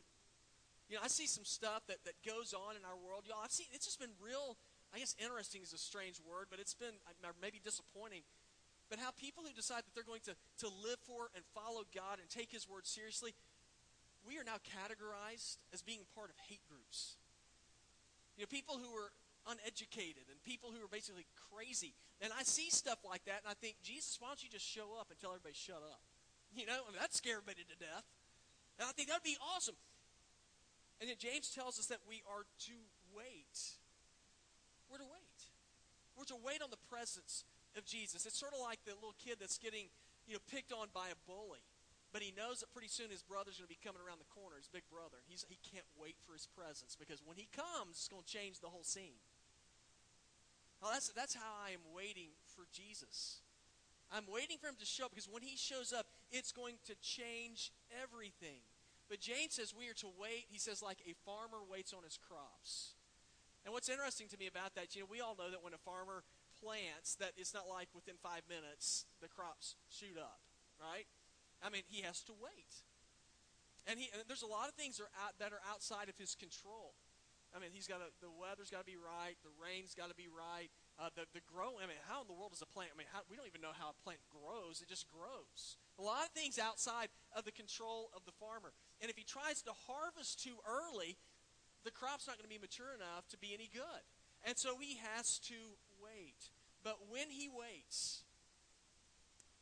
You 0.88 0.96
know, 0.96 1.02
I 1.02 1.08
see 1.08 1.26
some 1.26 1.44
stuff 1.44 1.86
that, 1.88 2.04
that 2.04 2.14
goes 2.24 2.52
on 2.52 2.76
in 2.76 2.84
our 2.84 2.96
world. 2.96 3.24
Y'all, 3.26 3.40
I've 3.42 3.50
seen, 3.50 3.66
it's 3.72 3.86
just 3.86 3.98
been 3.98 4.12
real, 4.20 4.56
I 4.94 5.02
guess 5.02 5.18
interesting 5.18 5.62
is 5.66 5.74
a 5.74 5.78
strange 5.78 6.22
word, 6.22 6.46
but 6.50 6.62
it's 6.62 6.74
been 6.74 6.94
maybe 7.42 7.58
disappointing. 7.58 8.22
But 8.86 9.02
how 9.02 9.10
people 9.10 9.42
who 9.42 9.50
decide 9.50 9.82
that 9.82 9.92
they're 9.94 10.06
going 10.06 10.22
to, 10.30 10.38
to 10.62 10.68
live 10.70 11.02
for 11.02 11.34
and 11.34 11.42
follow 11.50 11.82
God 11.90 12.22
and 12.22 12.30
take 12.30 12.54
His 12.54 12.68
word 12.70 12.86
seriously, 12.86 13.34
we 14.22 14.38
are 14.38 14.46
now 14.46 14.62
categorized 14.62 15.58
as 15.74 15.82
being 15.82 16.06
part 16.14 16.30
of 16.30 16.36
hate 16.46 16.62
groups. 16.70 17.18
You 18.38 18.46
know, 18.46 18.50
people 18.54 18.78
who 18.78 18.94
are 18.94 19.10
uneducated 19.50 20.30
and 20.30 20.38
people 20.46 20.70
who 20.70 20.78
are 20.84 20.88
basically 20.88 21.26
crazy. 21.50 21.92
And 22.22 22.30
I 22.30 22.46
see 22.46 22.70
stuff 22.70 23.02
like 23.02 23.24
that 23.26 23.42
and 23.44 23.50
I 23.50 23.58
think, 23.58 23.76
Jesus, 23.82 24.16
why 24.20 24.28
don't 24.28 24.42
you 24.42 24.48
just 24.48 24.64
show 24.64 24.94
up 24.94 25.10
and 25.10 25.18
tell 25.18 25.34
everybody 25.34 25.54
shut 25.54 25.82
up? 25.82 26.00
You 26.54 26.70
know, 26.70 26.86
I 26.86 26.86
mean, 26.86 27.02
that'd 27.02 27.10
scare 27.10 27.42
everybody 27.42 27.66
to 27.66 27.76
death. 27.82 28.06
And 28.78 28.86
I 28.86 28.92
think 28.94 29.08
that'd 29.10 29.26
be 29.26 29.34
awesome. 29.42 29.74
And 31.00 31.10
then 31.10 31.18
James 31.18 31.50
tells 31.50 31.80
us 31.82 31.86
that 31.86 31.98
we 32.06 32.22
are 32.30 32.46
to 32.70 32.78
wait. 33.10 33.58
We're 34.90 35.02
to 35.02 35.08
wait. 35.08 35.38
We're 36.16 36.30
to 36.30 36.40
wait 36.40 36.62
on 36.62 36.70
the 36.70 36.80
presence 36.90 37.44
of 37.76 37.84
Jesus. 37.84 38.26
It's 38.26 38.38
sort 38.38 38.54
of 38.54 38.60
like 38.62 38.78
the 38.86 38.94
little 38.94 39.16
kid 39.18 39.38
that's 39.40 39.58
getting, 39.58 39.90
you 40.26 40.34
know, 40.34 40.42
picked 40.50 40.72
on 40.72 40.88
by 40.94 41.10
a 41.10 41.18
bully. 41.26 41.62
But 42.14 42.22
he 42.22 42.30
knows 42.30 42.62
that 42.62 42.70
pretty 42.70 42.86
soon 42.86 43.10
his 43.10 43.26
brother's 43.26 43.58
going 43.58 43.66
to 43.66 43.74
be 43.74 43.82
coming 43.82 43.98
around 43.98 44.22
the 44.22 44.30
corner, 44.30 44.54
his 44.54 44.70
big 44.70 44.86
brother. 44.86 45.18
He's, 45.26 45.42
he 45.50 45.58
can't 45.66 45.88
wait 45.98 46.14
for 46.22 46.30
his 46.30 46.46
presence 46.46 46.94
because 46.94 47.18
when 47.26 47.34
he 47.34 47.50
comes, 47.50 47.98
it's 47.98 48.06
going 48.06 48.22
to 48.22 48.30
change 48.30 48.62
the 48.62 48.70
whole 48.70 48.86
scene. 48.86 49.18
Well, 50.78 50.94
that's, 50.94 51.10
that's 51.10 51.34
how 51.34 51.58
I 51.58 51.74
am 51.74 51.82
waiting 51.90 52.30
for 52.54 52.70
Jesus. 52.70 53.42
I'm 54.14 54.30
waiting 54.30 54.62
for 54.62 54.70
him 54.70 54.78
to 54.78 54.86
show 54.86 55.06
up 55.06 55.10
because 55.10 55.26
when 55.26 55.42
he 55.42 55.58
shows 55.58 55.90
up, 55.90 56.06
it's 56.30 56.52
going 56.52 56.78
to 56.86 56.94
change 57.02 57.74
everything. 57.90 58.62
But 59.10 59.18
James 59.18 59.58
says 59.58 59.74
we 59.74 59.90
are 59.90 59.98
to 59.98 60.10
wait, 60.14 60.46
he 60.48 60.58
says, 60.58 60.82
like 60.82 61.02
a 61.10 61.18
farmer 61.26 61.66
waits 61.66 61.92
on 61.92 62.04
his 62.04 62.14
crops. 62.16 62.94
And 63.64 63.72
what's 63.72 63.88
interesting 63.88 64.28
to 64.28 64.36
me 64.36 64.46
about 64.46 64.76
that, 64.76 64.94
you 64.94 65.02
know, 65.02 65.08
we 65.10 65.24
all 65.24 65.36
know 65.36 65.50
that 65.50 65.64
when 65.64 65.72
a 65.72 65.80
farmer 65.80 66.22
plants, 66.60 67.16
that 67.16 67.32
it's 67.36 67.56
not 67.56 67.64
like 67.64 67.88
within 67.96 68.14
five 68.20 68.44
minutes 68.48 69.08
the 69.24 69.28
crops 69.28 69.76
shoot 69.88 70.20
up, 70.20 70.40
right? 70.76 71.08
I 71.64 71.72
mean, 71.72 71.82
he 71.88 72.04
has 72.04 72.20
to 72.28 72.32
wait. 72.36 72.84
And, 73.88 73.98
he, 74.00 74.12
and 74.12 74.20
there's 74.28 74.44
a 74.44 74.48
lot 74.48 74.68
of 74.68 74.76
things 74.76 75.00
that 75.00 75.08
are, 75.08 75.16
out, 75.16 75.36
that 75.40 75.52
are 75.52 75.64
outside 75.64 76.08
of 76.08 76.16
his 76.16 76.36
control. 76.36 76.92
I 77.54 77.62
mean, 77.62 77.70
he's 77.70 77.86
got 77.86 78.02
to, 78.02 78.10
the 78.18 78.32
weather's 78.34 78.68
got 78.68 78.82
to 78.82 78.88
be 78.88 78.98
right, 78.98 79.38
the 79.46 79.54
rain's 79.54 79.94
got 79.94 80.10
to 80.10 80.18
be 80.18 80.26
right, 80.26 80.68
uh, 80.98 81.14
the, 81.14 81.22
the 81.30 81.40
grow. 81.46 81.78
I 81.78 81.86
mean, 81.86 82.00
how 82.10 82.20
in 82.20 82.28
the 82.28 82.34
world 82.34 82.50
does 82.50 82.66
a 82.66 82.68
plant, 82.68 82.90
I 82.90 82.98
mean, 82.98 83.06
how, 83.14 83.22
we 83.30 83.38
don't 83.38 83.46
even 83.46 83.62
know 83.62 83.72
how 83.72 83.94
a 83.94 83.98
plant 84.02 84.18
grows, 84.26 84.82
it 84.82 84.90
just 84.90 85.06
grows. 85.06 85.78
A 85.96 86.02
lot 86.02 86.26
of 86.26 86.34
things 86.34 86.58
outside 86.58 87.14
of 87.30 87.46
the 87.46 87.54
control 87.54 88.10
of 88.10 88.26
the 88.26 88.34
farmer. 88.34 88.74
And 88.98 89.06
if 89.06 89.14
he 89.14 89.22
tries 89.22 89.62
to 89.70 89.72
harvest 89.86 90.42
too 90.42 90.58
early, 90.66 91.14
the 91.84 91.92
crop's 91.92 92.26
not 92.26 92.40
going 92.40 92.48
to 92.48 92.52
be 92.52 92.60
mature 92.60 92.96
enough 92.96 93.28
to 93.28 93.38
be 93.38 93.52
any 93.52 93.68
good. 93.68 94.04
And 94.44 94.56
so 94.56 94.76
he 94.80 95.00
has 95.00 95.38
to 95.52 95.56
wait. 96.00 96.52
But 96.82 97.08
when 97.08 97.32
he 97.32 97.48
waits, 97.48 98.24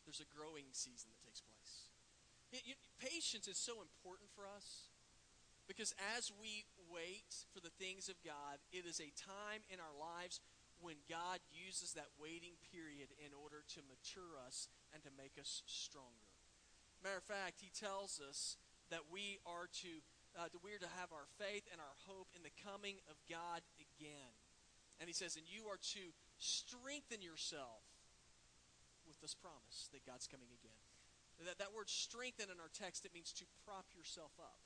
there's 0.07 0.23
a 0.23 0.31
growing 0.31 0.71
season 0.75 1.11
that 1.15 1.23
takes 1.23 1.43
place. 1.43 1.91
It, 2.51 2.63
it, 2.67 2.79
patience 2.99 3.47
is 3.47 3.59
so 3.59 3.83
important 3.83 4.31
for 4.35 4.47
us 4.47 4.91
because 5.71 5.95
as 6.19 6.35
we 6.35 6.67
wait 6.91 7.47
for 7.55 7.63
the 7.63 7.73
things 7.79 8.11
of 8.11 8.19
God, 8.27 8.59
it 8.75 8.85
is 8.87 8.99
a 8.99 9.15
time 9.15 9.63
in 9.71 9.79
our 9.79 9.95
lives 9.95 10.43
when 10.83 10.99
God 11.07 11.39
uses 11.55 11.95
that 11.95 12.11
waiting 12.19 12.59
period 12.75 13.15
in 13.23 13.31
order 13.31 13.63
to 13.79 13.81
mature 13.87 14.35
us 14.43 14.67
and 14.91 15.03
to 15.07 15.15
make 15.15 15.39
us 15.39 15.63
stronger. 15.67 16.27
Matter 17.03 17.23
of 17.23 17.31
fact, 17.31 17.63
he 17.63 17.71
tells 17.71 18.19
us 18.19 18.59
that 18.91 19.07
we 19.11 19.39
are 19.47 19.71
to 19.87 20.03
uh, 20.37 20.49
that 20.49 20.65
we 20.65 20.73
are 20.73 20.83
to 20.83 20.99
have 21.01 21.13
our 21.13 21.29
faith 21.37 21.69
and 21.71 21.81
our 21.81 21.97
hope 22.09 22.29
in 22.33 22.43
the 22.43 22.55
coming 22.65 23.01
of 23.09 23.21
God 23.29 23.61
again. 23.77 24.33
And 25.01 25.09
he 25.09 25.17
says, 25.17 25.37
and 25.37 25.45
you 25.49 25.69
are 25.69 25.81
to 25.99 26.05
strengthen 26.39 27.21
yourself 27.21 27.85
with 29.05 29.21
this 29.21 29.35
promise 29.35 29.91
that 29.93 30.07
God's 30.07 30.29
coming 30.29 30.49
again. 30.53 30.79
That, 31.43 31.59
that 31.59 31.75
word 31.75 31.91
strengthen 31.91 32.55
in 32.55 32.63
our 32.63 32.71
text, 32.71 33.03
it 33.03 33.11
means 33.11 33.35
to 33.35 33.45
prop 33.67 33.91
yourself 33.91 34.31
up. 34.39 34.63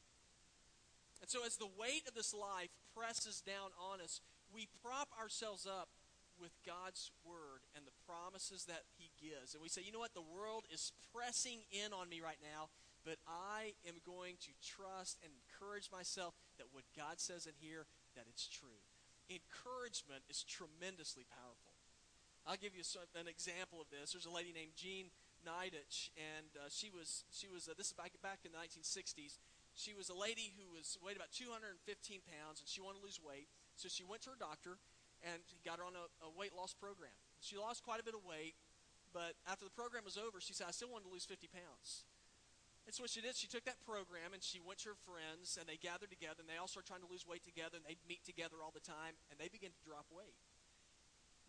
And 1.25 1.33
so 1.33 1.41
as 1.41 1.57
the 1.57 1.73
weight 1.73 2.05
of 2.05 2.13
this 2.13 2.37
life 2.37 2.69
presses 2.93 3.41
down 3.41 3.73
on 3.81 4.05
us, 4.05 4.21
we 4.53 4.69
prop 4.85 5.09
ourselves 5.17 5.65
up 5.65 5.89
with 6.37 6.53
God's 6.69 7.09
word 7.25 7.65
and 7.73 7.89
the 7.89 7.97
promises 8.05 8.69
that 8.69 8.85
he 9.01 9.09
gives. 9.17 9.57
And 9.57 9.65
we 9.65 9.73
say, 9.73 9.81
you 9.81 9.89
know 9.89 10.05
what? 10.05 10.13
The 10.13 10.21
world 10.21 10.69
is 10.69 10.93
pressing 11.17 11.65
in 11.73 11.97
on 11.97 12.13
me 12.13 12.21
right 12.21 12.39
now 12.45 12.69
but 13.07 13.23
I 13.31 13.79
am 13.87 14.03
going 14.03 14.35
to 14.43 14.53
trust 14.59 15.23
and 15.23 15.31
encourage 15.57 15.89
myself 15.89 16.37
that 16.61 16.69
what 16.73 16.85
God 16.93 17.17
says 17.17 17.49
in 17.49 17.57
here, 17.57 17.89
that 18.15 18.29
it's 18.29 18.45
true. 18.49 18.85
Encouragement 19.33 20.23
is 20.29 20.45
tremendously 20.45 21.25
powerful. 21.25 21.73
I'll 22.47 22.61
give 22.61 22.77
you 22.77 22.85
an 23.19 23.27
example 23.27 23.83
of 23.83 23.91
this. 23.91 24.13
There's 24.13 24.29
a 24.29 24.31
lady 24.31 24.55
named 24.55 24.79
Jean 24.79 25.11
Nidetch, 25.43 26.15
and 26.15 26.47
uh, 26.55 26.71
she 26.71 26.95
was 26.95 27.27
she 27.35 27.51
was 27.51 27.67
uh, 27.67 27.75
this 27.75 27.91
is 27.91 27.97
back 27.99 28.15
back 28.23 28.47
in 28.47 28.55
the 28.55 28.61
1960s. 28.63 29.43
She 29.75 29.93
was 29.99 30.09
a 30.09 30.17
lady 30.17 30.55
who 30.55 30.71
was 30.71 30.97
weighed 31.03 31.19
about 31.19 31.35
215 31.35 31.83
pounds, 32.23 32.63
and 32.63 32.69
she 32.71 32.79
wanted 32.79 33.03
to 33.03 33.05
lose 33.05 33.19
weight. 33.19 33.51
So 33.75 33.91
she 33.91 34.07
went 34.07 34.23
to 34.25 34.33
her 34.33 34.39
doctor 34.39 34.79
and 35.27 35.43
he 35.51 35.59
got 35.67 35.83
her 35.83 35.85
on 35.85 35.99
a, 35.99 36.07
a 36.25 36.31
weight 36.33 36.55
loss 36.55 36.73
program. 36.73 37.13
She 37.43 37.59
lost 37.59 37.83
quite 37.83 38.01
a 38.01 38.07
bit 38.07 38.15
of 38.15 38.23
weight, 38.25 38.55
but 39.13 39.35
after 39.45 39.67
the 39.67 39.75
program 39.75 40.07
was 40.07 40.17
over, 40.17 40.39
she 40.39 40.55
said, 40.55 40.71
"I 40.71 40.73
still 40.73 40.89
wanted 40.89 41.11
to 41.11 41.13
lose 41.13 41.27
50 41.27 41.51
pounds." 41.51 42.07
And 42.87 42.95
so 42.95 43.03
what 43.03 43.11
she 43.11 43.19
did, 43.19 43.35
she 43.35 43.51
took 43.51 43.67
that 43.67 43.83
program 43.83 44.31
and 44.31 44.39
she 44.39 44.63
went 44.63 44.79
to 44.87 44.95
her 44.95 45.01
friends 45.03 45.59
and 45.59 45.67
they 45.67 45.75
gathered 45.75 46.15
together 46.15 46.39
and 46.39 46.47
they 46.47 46.55
all 46.55 46.71
started 46.71 46.87
trying 46.87 47.03
to 47.03 47.11
lose 47.11 47.27
weight 47.27 47.43
together 47.43 47.75
and 47.75 47.83
they'd 47.83 47.99
meet 48.07 48.23
together 48.23 48.63
all 48.63 48.71
the 48.71 48.83
time 48.83 49.19
and 49.27 49.43
they 49.43 49.51
began 49.51 49.75
to 49.75 49.83
drop 49.83 50.07
weight. 50.15 50.39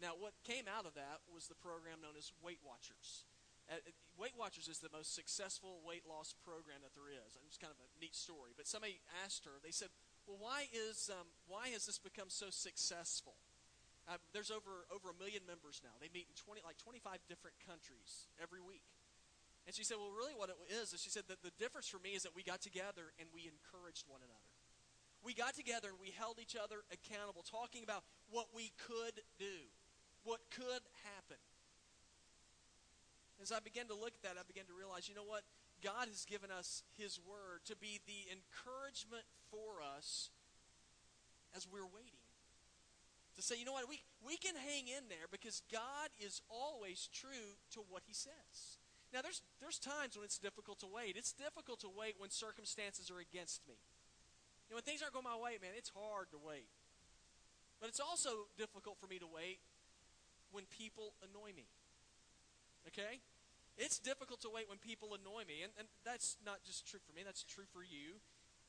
Now, 0.01 0.17
what 0.17 0.34
came 0.41 0.65
out 0.65 0.89
of 0.89 0.98
that 0.98 1.22
was 1.29 1.46
the 1.46 1.58
program 1.58 2.01
known 2.01 2.17
as 2.17 2.34
Weight 2.41 2.62
Watchers. 2.65 3.25
Uh, 3.70 3.82
weight 4.17 4.34
Watchers 4.34 4.65
is 4.65 4.82
the 4.82 4.94
most 4.94 5.13
successful 5.13 5.82
weight 5.86 6.10
loss 6.10 6.34
program 6.46 6.82
that 6.82 6.98
there 6.98 7.10
is. 7.13 7.38
It's 7.46 7.62
kind 7.62 7.74
of 7.74 7.82
a 7.82 7.89
neat 8.01 8.17
story. 8.17 8.58
But 8.58 8.65
somebody 8.65 9.01
asked 9.25 9.46
her, 9.46 9.62
they 9.62 9.74
said, 9.74 9.94
well, 10.25 10.41
why, 10.41 10.65
is, 10.74 11.13
um, 11.13 11.29
why 11.46 11.70
has 11.74 11.86
this 11.86 12.01
become 12.01 12.34
so 12.34 12.50
successful? 12.50 13.38
Uh, 14.10 14.17
there's 14.34 14.50
over, 14.50 14.88
over 14.88 15.12
a 15.12 15.17
million 15.20 15.44
members 15.46 15.82
now. 15.84 15.94
They 16.00 16.10
meet 16.10 16.32
in 16.32 16.36
20, 16.39 16.65
like 16.65 16.79
25 16.82 17.22
different 17.27 17.60
countries 17.62 18.32
every 18.41 18.63
week. 18.63 18.97
And 19.68 19.76
she 19.76 19.84
said, 19.84 20.00
Well, 20.00 20.16
really, 20.16 20.32
what 20.32 20.48
it 20.48 20.56
is, 20.72 20.96
is 20.96 21.04
she 21.04 21.12
said 21.12 21.28
that 21.28 21.44
the 21.44 21.52
difference 21.60 21.92
for 21.92 22.00
me 22.00 22.16
is 22.16 22.24
that 22.24 22.32
we 22.32 22.42
got 22.42 22.64
together 22.64 23.12
and 23.20 23.28
we 23.36 23.52
encouraged 23.52 24.08
one 24.08 24.24
another. 24.24 24.48
We 25.20 25.36
got 25.36 25.60
together 25.60 25.92
and 25.92 26.00
we 26.00 26.16
held 26.16 26.40
each 26.40 26.56
other 26.56 26.88
accountable, 26.88 27.44
talking 27.44 27.84
about 27.84 28.08
what 28.32 28.48
we 28.56 28.72
could 28.80 29.20
do, 29.36 29.68
what 30.24 30.40
could 30.56 30.84
happen. 31.04 31.42
As 33.44 33.52
I 33.52 33.60
began 33.60 33.92
to 33.92 33.94
look 33.94 34.16
at 34.16 34.24
that, 34.24 34.40
I 34.40 34.48
began 34.48 34.66
to 34.72 34.74
realize, 34.74 35.12
you 35.12 35.16
know 35.20 35.28
what? 35.28 35.44
God 35.84 36.08
has 36.08 36.26
given 36.26 36.50
us 36.50 36.82
His 36.98 37.20
Word 37.20 37.62
to 37.68 37.76
be 37.76 38.00
the 38.08 38.32
encouragement 38.32 39.28
for 39.52 39.84
us 39.84 40.32
as 41.56 41.68
we're 41.68 41.86
waiting. 41.86 42.24
To 43.36 43.42
say, 43.44 43.60
you 43.60 43.66
know 43.66 43.74
what, 43.74 43.88
we, 43.88 44.02
we 44.26 44.38
can 44.38 44.56
hang 44.56 44.88
in 44.88 45.10
there 45.10 45.30
because 45.30 45.62
God 45.72 46.10
is 46.20 46.42
always 46.50 47.10
true 47.14 47.60
to 47.74 47.82
what 47.88 48.02
he 48.08 48.14
says. 48.14 48.80
Now, 49.14 49.22
there's, 49.24 49.42
there's 49.62 49.80
times 49.80 50.16
when 50.16 50.26
it's 50.26 50.38
difficult 50.38 50.80
to 50.84 50.90
wait. 50.90 51.16
It's 51.16 51.32
difficult 51.32 51.80
to 51.82 51.90
wait 51.90 52.16
when 52.18 52.30
circumstances 52.30 53.10
are 53.10 53.20
against 53.20 53.64
me. 53.68 53.80
You 54.68 54.76
know, 54.76 54.84
when 54.84 54.84
things 54.84 55.02
aren't 55.02 55.16
going 55.16 55.24
my 55.24 55.40
way, 55.40 55.56
man, 55.62 55.72
it's 55.78 55.92
hard 55.96 56.28
to 56.36 56.40
wait. 56.40 56.68
But 57.80 57.88
it's 57.88 58.04
also 58.04 58.52
difficult 58.58 59.00
for 59.00 59.08
me 59.08 59.20
to 59.20 59.30
wait 59.30 59.60
when 60.52 60.66
people 60.68 61.14
annoy 61.24 61.56
me. 61.56 61.72
Okay? 62.88 63.24
It's 63.78 64.00
difficult 64.00 64.42
to 64.42 64.50
wait 64.50 64.68
when 64.68 64.80
people 64.80 65.16
annoy 65.16 65.48
me. 65.48 65.64
And, 65.64 65.72
and 65.80 65.88
that's 66.04 66.36
not 66.44 66.66
just 66.66 66.88
true 66.88 67.00
for 67.00 67.16
me, 67.16 67.22
that's 67.24 67.44
true 67.44 67.70
for 67.72 67.84
you. 67.84 68.20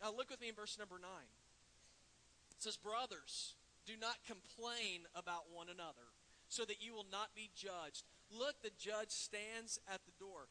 Now, 0.03 0.15
look 0.15 0.31
with 0.31 0.41
me 0.41 0.49
in 0.49 0.55
verse 0.55 0.79
number 0.79 1.01
9. 1.01 1.11
It 1.11 2.63
says, 2.63 2.77
Brothers, 2.77 3.55
do 3.87 3.95
not 3.99 4.23
complain 4.27 5.09
about 5.17 5.51
one 5.51 5.67
another, 5.73 6.15
so 6.49 6.65
that 6.65 6.83
you 6.83 6.95
will 6.95 7.07
not 7.11 7.35
be 7.35 7.51
judged. 7.57 8.05
Look, 8.31 8.61
the 8.63 8.75
judge 8.77 9.11
stands 9.11 9.81
at 9.93 10.05
the 10.05 10.17
door. 10.19 10.49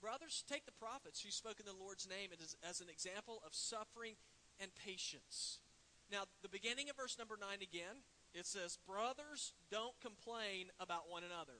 Brothers, 0.00 0.44
take 0.48 0.66
the 0.66 0.76
prophets 0.76 1.22
who 1.22 1.30
spoke 1.30 1.60
in 1.60 1.66
the 1.66 1.72
Lord's 1.76 2.08
name 2.08 2.28
as, 2.34 2.56
as 2.60 2.80
an 2.80 2.90
example 2.90 3.40
of 3.46 3.54
suffering 3.54 4.14
and 4.60 4.70
patience. 4.74 5.58
Now, 6.12 6.28
the 6.42 6.52
beginning 6.52 6.90
of 6.90 6.96
verse 6.96 7.16
number 7.18 7.38
9 7.40 7.48
again, 7.62 8.04
it 8.34 8.44
says, 8.44 8.76
Brothers, 8.84 9.54
don't 9.70 9.96
complain 10.02 10.68
about 10.78 11.08
one 11.08 11.22
another. 11.24 11.56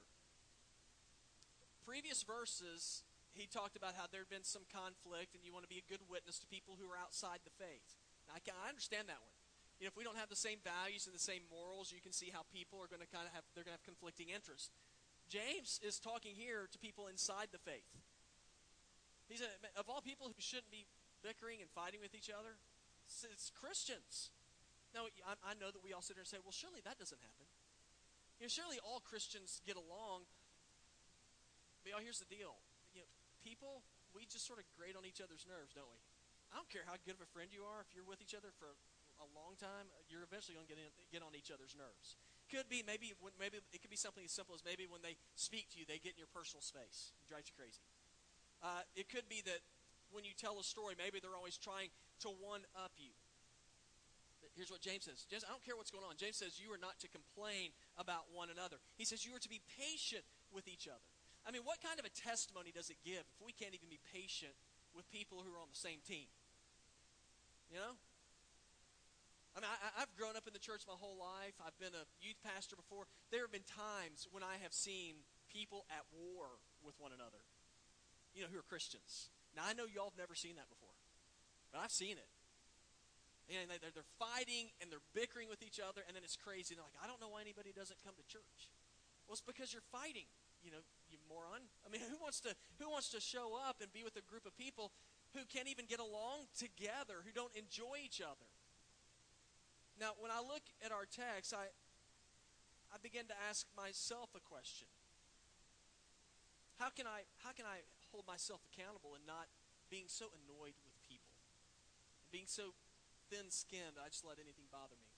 Previous 1.87 2.23
verses, 2.23 3.05
he 3.33 3.47
talked 3.47 3.77
about 3.77 3.95
how 3.97 4.11
there 4.11 4.27
had 4.27 4.33
been 4.33 4.45
some 4.45 4.69
conflict 4.69 5.33
and 5.33 5.41
you 5.45 5.53
want 5.53 5.65
to 5.65 5.73
be 5.73 5.81
a 5.81 5.87
good 5.89 6.05
witness 6.11 6.39
to 6.43 6.47
people 6.47 6.77
who 6.77 6.91
are 6.91 7.01
outside 7.01 7.41
the 7.47 7.55
faith. 7.57 7.97
Now, 8.29 8.37
I, 8.37 8.45
I 8.45 8.69
understand 8.69 9.09
that 9.09 9.23
one. 9.23 9.37
You 9.79 9.87
know, 9.87 9.91
if 9.91 9.99
we 9.99 10.07
don't 10.07 10.21
have 10.21 10.31
the 10.31 10.39
same 10.39 10.63
values 10.63 11.07
and 11.09 11.15
the 11.15 11.23
same 11.23 11.43
morals, 11.51 11.91
you 11.91 12.01
can 12.01 12.15
see 12.15 12.31
how 12.31 12.47
people 12.55 12.79
are 12.79 12.87
going 12.87 13.03
to 13.03 13.11
kind 13.11 13.27
of 13.27 13.35
have 13.35 13.43
they're 13.53 13.67
going 13.67 13.75
to 13.75 13.81
have 13.83 13.89
conflicting 13.89 14.31
interests. 14.31 14.71
James 15.29 15.81
is 15.83 15.99
talking 15.99 16.35
here 16.37 16.69
to 16.71 16.79
people 16.79 17.09
inside 17.09 17.49
the 17.51 17.59
faith. 17.59 17.89
He 19.29 19.37
said, 19.41 19.49
of 19.77 19.89
all 19.89 20.05
people 20.05 20.29
who 20.29 20.37
shouldn't 20.39 20.71
be 20.71 20.85
bickering 21.25 21.65
and 21.65 21.71
fighting 21.73 22.05
with 22.05 22.13
each 22.13 22.29
other, 22.29 22.61
it's, 23.09 23.49
Christians. 23.57 24.31
Now, 24.93 25.09
I, 25.25 25.57
know 25.57 25.73
that 25.73 25.81
we 25.81 25.97
all 25.97 26.05
sit 26.05 26.15
there 26.17 26.25
and 26.25 26.31
say, 26.31 26.41
well, 26.45 26.55
surely 26.55 26.85
that 26.85 27.01
doesn't 27.01 27.19
happen. 27.19 27.49
You 28.39 28.47
know, 28.47 28.53
surely 28.53 28.79
all 28.85 29.01
Christians 29.01 29.65
get 29.65 29.81
along. 29.81 30.29
But 31.83 31.97
y'all, 31.97 32.05
here's 32.05 32.21
the 32.21 32.29
deal. 32.29 32.61
You 32.93 33.03
know, 33.03 33.11
people, 33.43 33.83
we 34.13 34.29
just 34.29 34.45
sort 34.45 34.61
of 34.61 34.69
grate 34.77 34.95
on 34.95 35.09
each 35.09 35.25
other's 35.25 35.49
nerves, 35.49 35.73
don't 35.73 35.89
we? 35.89 36.01
I 36.53 36.61
don't 36.61 36.71
care 36.71 36.87
how 36.87 36.95
good 37.03 37.19
of 37.19 37.25
a 37.25 37.31
friend 37.35 37.51
you 37.51 37.67
are. 37.67 37.83
If 37.83 37.91
you're 37.97 38.07
with 38.07 38.23
each 38.23 38.37
other 38.37 38.55
for 38.55 38.79
a 39.19 39.27
long 39.35 39.59
time, 39.59 39.91
you're 40.07 40.23
eventually 40.23 40.55
going 40.55 40.71
to 40.71 40.93
get 41.11 41.25
on 41.25 41.35
each 41.35 41.51
other's 41.51 41.75
nerves. 41.75 42.15
Could 42.53 42.69
be 42.69 42.85
maybe 42.85 43.17
maybe 43.41 43.59
it 43.73 43.81
could 43.81 43.91
be 43.91 43.99
something 43.99 44.25
as 44.25 44.31
simple 44.31 44.55
as 44.55 44.63
maybe 44.63 44.85
when 44.85 45.01
they 45.01 45.17
speak 45.35 45.73
to 45.73 45.81
you, 45.81 45.89
they 45.89 45.99
get 45.99 46.15
in 46.15 46.21
your 46.21 46.31
personal 46.31 46.61
space. 46.61 47.17
It 47.25 47.27
drives 47.27 47.49
you 47.49 47.57
crazy. 47.57 47.81
Uh, 48.61 48.85
it 48.95 49.09
could 49.09 49.29
be 49.29 49.41
that 49.49 49.65
when 50.13 50.23
you 50.23 50.37
tell 50.37 50.61
a 50.61 50.65
story, 50.65 50.95
maybe 50.95 51.19
they're 51.19 51.35
always 51.35 51.57
trying 51.57 51.89
to 52.23 52.29
one 52.41 52.63
up 52.79 52.93
you. 53.01 53.11
Here's 54.55 54.71
what 54.71 54.85
James 54.85 55.09
says. 55.09 55.27
James, 55.27 55.43
I 55.43 55.51
don't 55.51 55.65
care 55.67 55.75
what's 55.75 55.91
going 55.91 56.07
on. 56.07 56.15
James 56.15 56.39
says 56.39 56.63
you 56.63 56.71
are 56.71 56.79
not 56.79 57.01
to 57.03 57.09
complain 57.11 57.75
about 57.99 58.31
one 58.31 58.55
another. 58.55 58.79
He 58.95 59.03
says 59.03 59.27
you 59.27 59.35
are 59.35 59.43
to 59.43 59.51
be 59.51 59.59
patient 59.81 60.23
with 60.55 60.71
each 60.71 60.87
other. 60.87 61.03
I 61.43 61.51
mean, 61.51 61.67
what 61.67 61.83
kind 61.83 61.99
of 61.99 62.07
a 62.07 62.15
testimony 62.15 62.71
does 62.71 62.89
it 62.89 63.03
give 63.03 63.27
if 63.27 63.39
we 63.43 63.53
can't 63.53 63.75
even 63.75 63.91
be 63.91 63.99
patient 64.15 64.55
with 64.95 65.11
people 65.11 65.43
who 65.43 65.51
are 65.53 65.61
on 65.61 65.69
the 65.69 65.77
same 65.77 65.99
team? 66.07 66.31
You 67.69 67.83
know? 67.83 67.99
I 69.55 69.63
mean, 69.63 69.71
I, 69.71 70.03
have 70.03 70.11
grown 70.19 70.35
up 70.35 70.51
in 70.51 70.53
the 70.53 70.63
church 70.63 70.83
my 70.91 70.99
whole 70.99 71.15
life. 71.15 71.55
I've 71.63 71.79
been 71.79 71.95
a 71.95 72.05
youth 72.19 72.43
pastor 72.43 72.75
before. 72.75 73.07
There 73.31 73.47
have 73.47 73.55
been 73.55 73.67
times 73.67 74.27
when 74.35 74.43
I 74.43 74.59
have 74.67 74.75
seen 74.75 75.23
people 75.47 75.87
at 75.95 76.03
war 76.11 76.59
with 76.83 76.99
one 76.99 77.15
another, 77.15 77.39
you 78.35 78.43
know, 78.43 78.51
who 78.51 78.59
are 78.59 78.67
Christians. 78.67 79.31
Now, 79.55 79.63
I 79.63 79.79
know 79.79 79.87
y'all 79.87 80.11
have 80.11 80.19
never 80.19 80.35
seen 80.35 80.59
that 80.59 80.67
before, 80.67 80.99
but 81.71 81.79
I've 81.79 81.95
seen 81.95 82.19
it. 82.19 82.31
And 83.47 83.71
they're, 83.71 83.95
they're 83.95 84.15
fighting 84.19 84.75
and 84.83 84.91
they're 84.91 85.05
bickering 85.15 85.47
with 85.47 85.63
each 85.63 85.79
other, 85.79 86.03
and 86.03 86.19
then 86.19 86.27
it's 86.27 86.35
crazy. 86.35 86.75
They're 86.75 86.83
like, 86.83 86.99
I 86.99 87.07
don't 87.07 87.23
know 87.23 87.31
why 87.31 87.47
anybody 87.47 87.71
doesn't 87.71 88.03
come 88.03 88.19
to 88.19 88.27
church. 88.27 88.75
Well, 89.29 89.39
it's 89.39 89.45
because 89.45 89.71
you're 89.71 89.87
fighting, 89.95 90.27
you 90.67 90.75
know, 90.75 90.83
you 91.07 91.23
moron. 91.31 91.63
I 91.85 91.93
mean, 91.93 92.03
who 92.11 92.19
wants 92.19 92.43
to 92.43 92.57
who 92.83 92.91
wants 92.91 93.13
to 93.15 93.21
show 93.21 93.55
up 93.55 93.79
and 93.79 93.93
be 93.93 94.03
with 94.03 94.17
a 94.17 94.25
group 94.25 94.49
of 94.49 94.57
people 94.59 94.91
who 95.37 95.47
can't 95.47 95.69
even 95.69 95.87
get 95.87 96.01
along 96.01 96.51
together, 96.57 97.23
who 97.23 97.31
don't 97.31 97.53
enjoy 97.55 98.03
each 98.03 98.19
other? 98.19 98.49
Now, 100.01 100.19
when 100.19 100.31
I 100.31 100.43
look 100.43 100.63
at 100.85 100.91
our 100.91 101.07
text, 101.07 101.55
I 101.55 101.71
I 102.95 102.99
begin 103.03 103.27
to 103.27 103.37
ask 103.51 103.67
myself 103.75 104.31
a 104.39 104.43
question. 104.43 104.87
How 106.79 106.91
can 106.91 107.07
I 107.07 107.27
how 107.43 107.51
can 107.51 107.67
I 107.67 107.83
hold 108.11 108.27
myself 108.27 108.63
accountable 108.71 109.15
and 109.15 109.27
not 109.27 109.51
being 109.91 110.07
so 110.07 110.31
annoyed 110.35 110.79
with 110.83 110.95
people? 111.03 111.35
Being 112.31 112.47
so 112.47 112.75
thin 113.31 113.51
skinned, 113.51 113.99
I 113.99 114.11
just 114.11 114.27
let 114.27 114.39
anything 114.39 114.67
bother 114.71 114.99
me. 114.99 115.11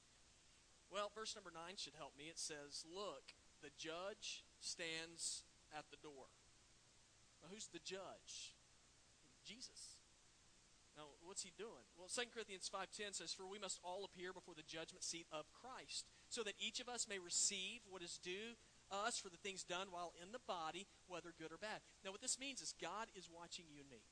Well, 0.90 1.10
verse 1.14 1.34
number 1.34 1.50
9 1.50 1.76
should 1.76 1.98
help 1.98 2.14
me. 2.16 2.30
It 2.30 2.38
says, 2.38 2.84
Look, 2.86 3.34
the 3.60 3.74
judge 3.76 4.44
stands 4.60 5.42
at 5.76 5.90
the 5.90 5.98
door. 5.98 6.30
Who's 7.50 7.68
the 7.68 7.82
judge? 7.84 8.54
Jesus. 9.44 9.95
Now, 10.96 11.12
what's 11.22 11.44
he 11.44 11.52
doing? 11.58 11.84
Well, 11.98 12.08
2 12.08 12.32
Corinthians 12.32 12.72
5.10 12.72 13.12
says, 13.14 13.32
For 13.32 13.44
we 13.44 13.60
must 13.60 13.78
all 13.84 14.08
appear 14.08 14.32
before 14.32 14.56
the 14.56 14.64
judgment 14.64 15.04
seat 15.04 15.26
of 15.30 15.44
Christ, 15.52 16.08
so 16.28 16.42
that 16.42 16.56
each 16.58 16.80
of 16.80 16.88
us 16.88 17.06
may 17.08 17.18
receive 17.18 17.84
what 17.88 18.02
is 18.02 18.18
due 18.22 18.56
us 18.90 19.18
for 19.18 19.28
the 19.28 19.40
things 19.40 19.66
done 19.66 19.90
while 19.90 20.14
in 20.22 20.30
the 20.30 20.42
body, 20.46 20.86
whether 21.08 21.34
good 21.34 21.50
or 21.50 21.58
bad. 21.58 21.82
Now, 22.04 22.14
what 22.14 22.22
this 22.22 22.38
means 22.38 22.62
is 22.62 22.74
God 22.80 23.10
is 23.18 23.26
watching 23.26 23.66
you 23.66 23.82
and 23.82 23.90
me. 23.90 24.02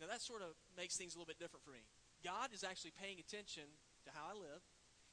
Now, 0.00 0.08
that 0.08 0.24
sort 0.24 0.42
of 0.42 0.56
makes 0.76 0.96
things 0.96 1.14
a 1.14 1.18
little 1.20 1.28
bit 1.28 1.38
different 1.38 1.64
for 1.64 1.70
me. 1.70 1.84
God 2.24 2.50
is 2.54 2.64
actually 2.64 2.96
paying 2.96 3.20
attention 3.20 3.68
to 4.08 4.10
how 4.10 4.32
I 4.32 4.34
live. 4.34 4.62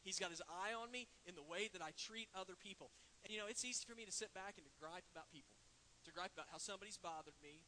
He's 0.01 0.17
got 0.17 0.31
his 0.31 0.41
eye 0.47 0.71
on 0.71 0.89
me 0.89 1.05
in 1.27 1.35
the 1.35 1.43
way 1.43 1.67
that 1.73 1.83
I 1.83 1.91
treat 1.99 2.31
other 2.31 2.55
people. 2.55 2.89
And 3.23 3.33
you 3.33 3.37
know, 3.37 3.51
it's 3.51 3.65
easy 3.67 3.83
for 3.83 3.93
me 3.93 4.07
to 4.07 4.15
sit 4.15 4.31
back 4.31 4.55
and 4.55 4.63
to 4.63 4.73
gripe 4.79 5.03
about 5.11 5.27
people, 5.27 5.59
to 6.07 6.11
gripe 6.15 6.31
about 6.31 6.47
how 6.47 6.57
somebody's 6.57 6.95
bothered 6.95 7.35
me, 7.43 7.67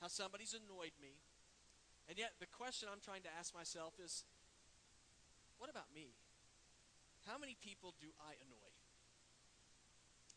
how 0.00 0.08
somebody's 0.08 0.56
annoyed 0.56 0.96
me. 0.96 1.20
And 2.08 2.18
yet, 2.18 2.36
the 2.40 2.46
question 2.46 2.88
I'm 2.92 3.00
trying 3.00 3.22
to 3.24 3.32
ask 3.38 3.54
myself 3.54 3.94
is 4.02 4.24
what 5.58 5.70
about 5.70 5.88
me? 5.94 6.12
How 7.26 7.38
many 7.40 7.56
people 7.56 7.94
do 8.00 8.12
I 8.20 8.36
annoy? 8.44 8.72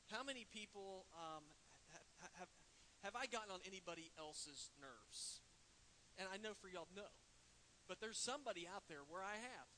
How 0.08 0.24
many 0.24 0.48
people 0.48 1.04
um, 1.12 1.44
have, 1.92 2.32
have, 2.40 2.52
have 3.04 3.16
I 3.20 3.28
gotten 3.28 3.52
on 3.52 3.60
anybody 3.68 4.08
else's 4.16 4.72
nerves? 4.80 5.44
And 6.16 6.32
I 6.32 6.40
know 6.40 6.56
for 6.56 6.72
y'all, 6.72 6.88
no 6.96 7.04
but 7.88 8.04
there's 8.04 8.20
somebody 8.20 8.68
out 8.68 8.84
there 8.92 9.08
where 9.08 9.24
I 9.24 9.40
have. 9.40 9.70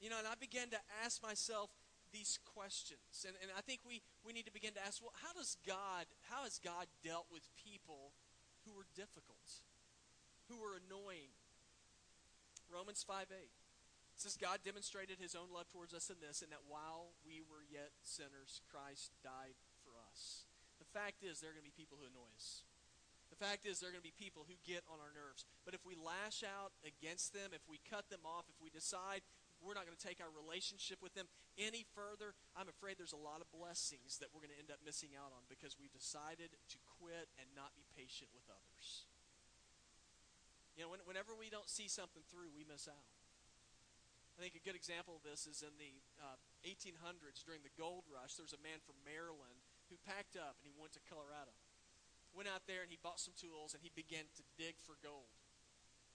You 0.00 0.08
know, 0.08 0.18
and 0.18 0.26
I 0.26 0.34
began 0.40 0.70
to 0.72 0.80
ask 1.04 1.22
myself 1.22 1.70
these 2.12 2.40
questions. 2.56 3.28
And, 3.28 3.36
and 3.44 3.52
I 3.52 3.60
think 3.60 3.84
we, 3.84 4.00
we 4.24 4.32
need 4.32 4.48
to 4.48 4.54
begin 4.54 4.72
to 4.80 4.82
ask, 4.82 5.02
well, 5.04 5.12
how 5.20 5.36
does 5.36 5.60
God, 5.66 6.08
how 6.32 6.48
has 6.48 6.56
God 6.58 6.88
dealt 7.04 7.28
with 7.28 7.44
people 7.60 8.16
who 8.64 8.72
were 8.72 8.88
difficult, 8.96 9.60
who 10.48 10.60
were 10.60 10.80
annoying? 10.80 11.32
Romans 12.68 13.04
5 13.04 13.28
8. 13.32 13.48
Says, 14.18 14.34
God 14.34 14.66
demonstrated 14.66 15.22
his 15.22 15.38
own 15.38 15.54
love 15.54 15.70
towards 15.70 15.94
us 15.94 16.10
in 16.10 16.18
this, 16.18 16.42
in 16.42 16.50
that 16.50 16.66
while 16.66 17.14
we 17.22 17.38
were 17.38 17.62
yet 17.62 17.94
sinners, 18.02 18.58
Christ 18.66 19.14
died 19.22 19.54
for 19.86 19.94
us. 19.94 20.50
The 20.82 20.90
fact 20.90 21.22
is, 21.22 21.38
there 21.38 21.54
are 21.54 21.56
going 21.56 21.62
to 21.62 21.70
be 21.70 21.78
people 21.78 22.02
who 22.02 22.10
annoy 22.10 22.26
us. 22.34 22.66
The 23.30 23.38
fact 23.38 23.62
is, 23.62 23.78
there 23.78 23.92
are 23.92 23.94
going 23.94 24.02
to 24.02 24.10
be 24.10 24.18
people 24.18 24.42
who 24.42 24.58
get 24.66 24.82
on 24.90 24.98
our 24.98 25.14
nerves. 25.14 25.46
But 25.62 25.78
if 25.78 25.86
we 25.86 25.94
lash 25.94 26.42
out 26.42 26.74
against 26.82 27.30
them, 27.30 27.54
if 27.54 27.62
we 27.70 27.78
cut 27.86 28.10
them 28.10 28.26
off, 28.26 28.50
if 28.50 28.58
we 28.58 28.74
decide 28.74 29.22
we're 29.62 29.78
not 29.78 29.86
going 29.86 29.98
to 29.98 30.06
take 30.06 30.22
our 30.22 30.30
relationship 30.34 30.98
with 30.98 31.14
them 31.14 31.30
any 31.58 31.86
further, 31.94 32.34
I'm 32.54 32.70
afraid 32.70 32.98
there's 32.98 33.14
a 33.14 33.20
lot 33.20 33.42
of 33.42 33.50
blessings 33.50 34.18
that 34.22 34.30
we're 34.30 34.42
going 34.42 34.54
to 34.54 34.62
end 34.62 34.70
up 34.70 34.82
missing 34.82 35.18
out 35.18 35.34
on 35.34 35.46
because 35.50 35.78
we've 35.78 35.94
decided 35.94 36.54
to 36.54 36.78
quit 36.98 37.30
and 37.38 37.50
not 37.54 37.74
be 37.74 37.86
patient 37.94 38.30
with 38.34 38.46
others. 38.50 39.06
You 40.78 40.86
know, 40.86 40.94
when, 40.94 41.02
whenever 41.10 41.34
we 41.34 41.50
don't 41.50 41.66
see 41.66 41.90
something 41.90 42.22
through, 42.30 42.54
we 42.54 42.62
miss 42.62 42.86
out. 42.86 43.10
I 44.38 44.46
think 44.46 44.54
a 44.54 44.62
good 44.62 44.78
example 44.78 45.18
of 45.18 45.26
this 45.26 45.50
is 45.50 45.66
in 45.66 45.74
the 45.82 45.98
uh, 46.22 46.38
1800s 46.62 47.42
during 47.42 47.66
the 47.66 47.74
gold 47.74 48.06
rush. 48.06 48.38
There 48.38 48.46
was 48.46 48.54
a 48.54 48.62
man 48.62 48.78
from 48.86 48.94
Maryland 49.02 49.58
who 49.90 49.98
packed 50.06 50.38
up 50.38 50.62
and 50.62 50.70
he 50.70 50.74
went 50.78 50.94
to 50.94 51.02
Colorado 51.10 51.50
went 52.38 52.48
out 52.48 52.70
there 52.70 52.86
and 52.86 52.90
he 52.92 53.00
bought 53.00 53.20
some 53.20 53.34
tools 53.34 53.72
and 53.72 53.82
he 53.82 53.92
began 53.94 54.28
to 54.36 54.46
dig 54.54 54.78
for 54.78 54.94
gold. 55.00 55.32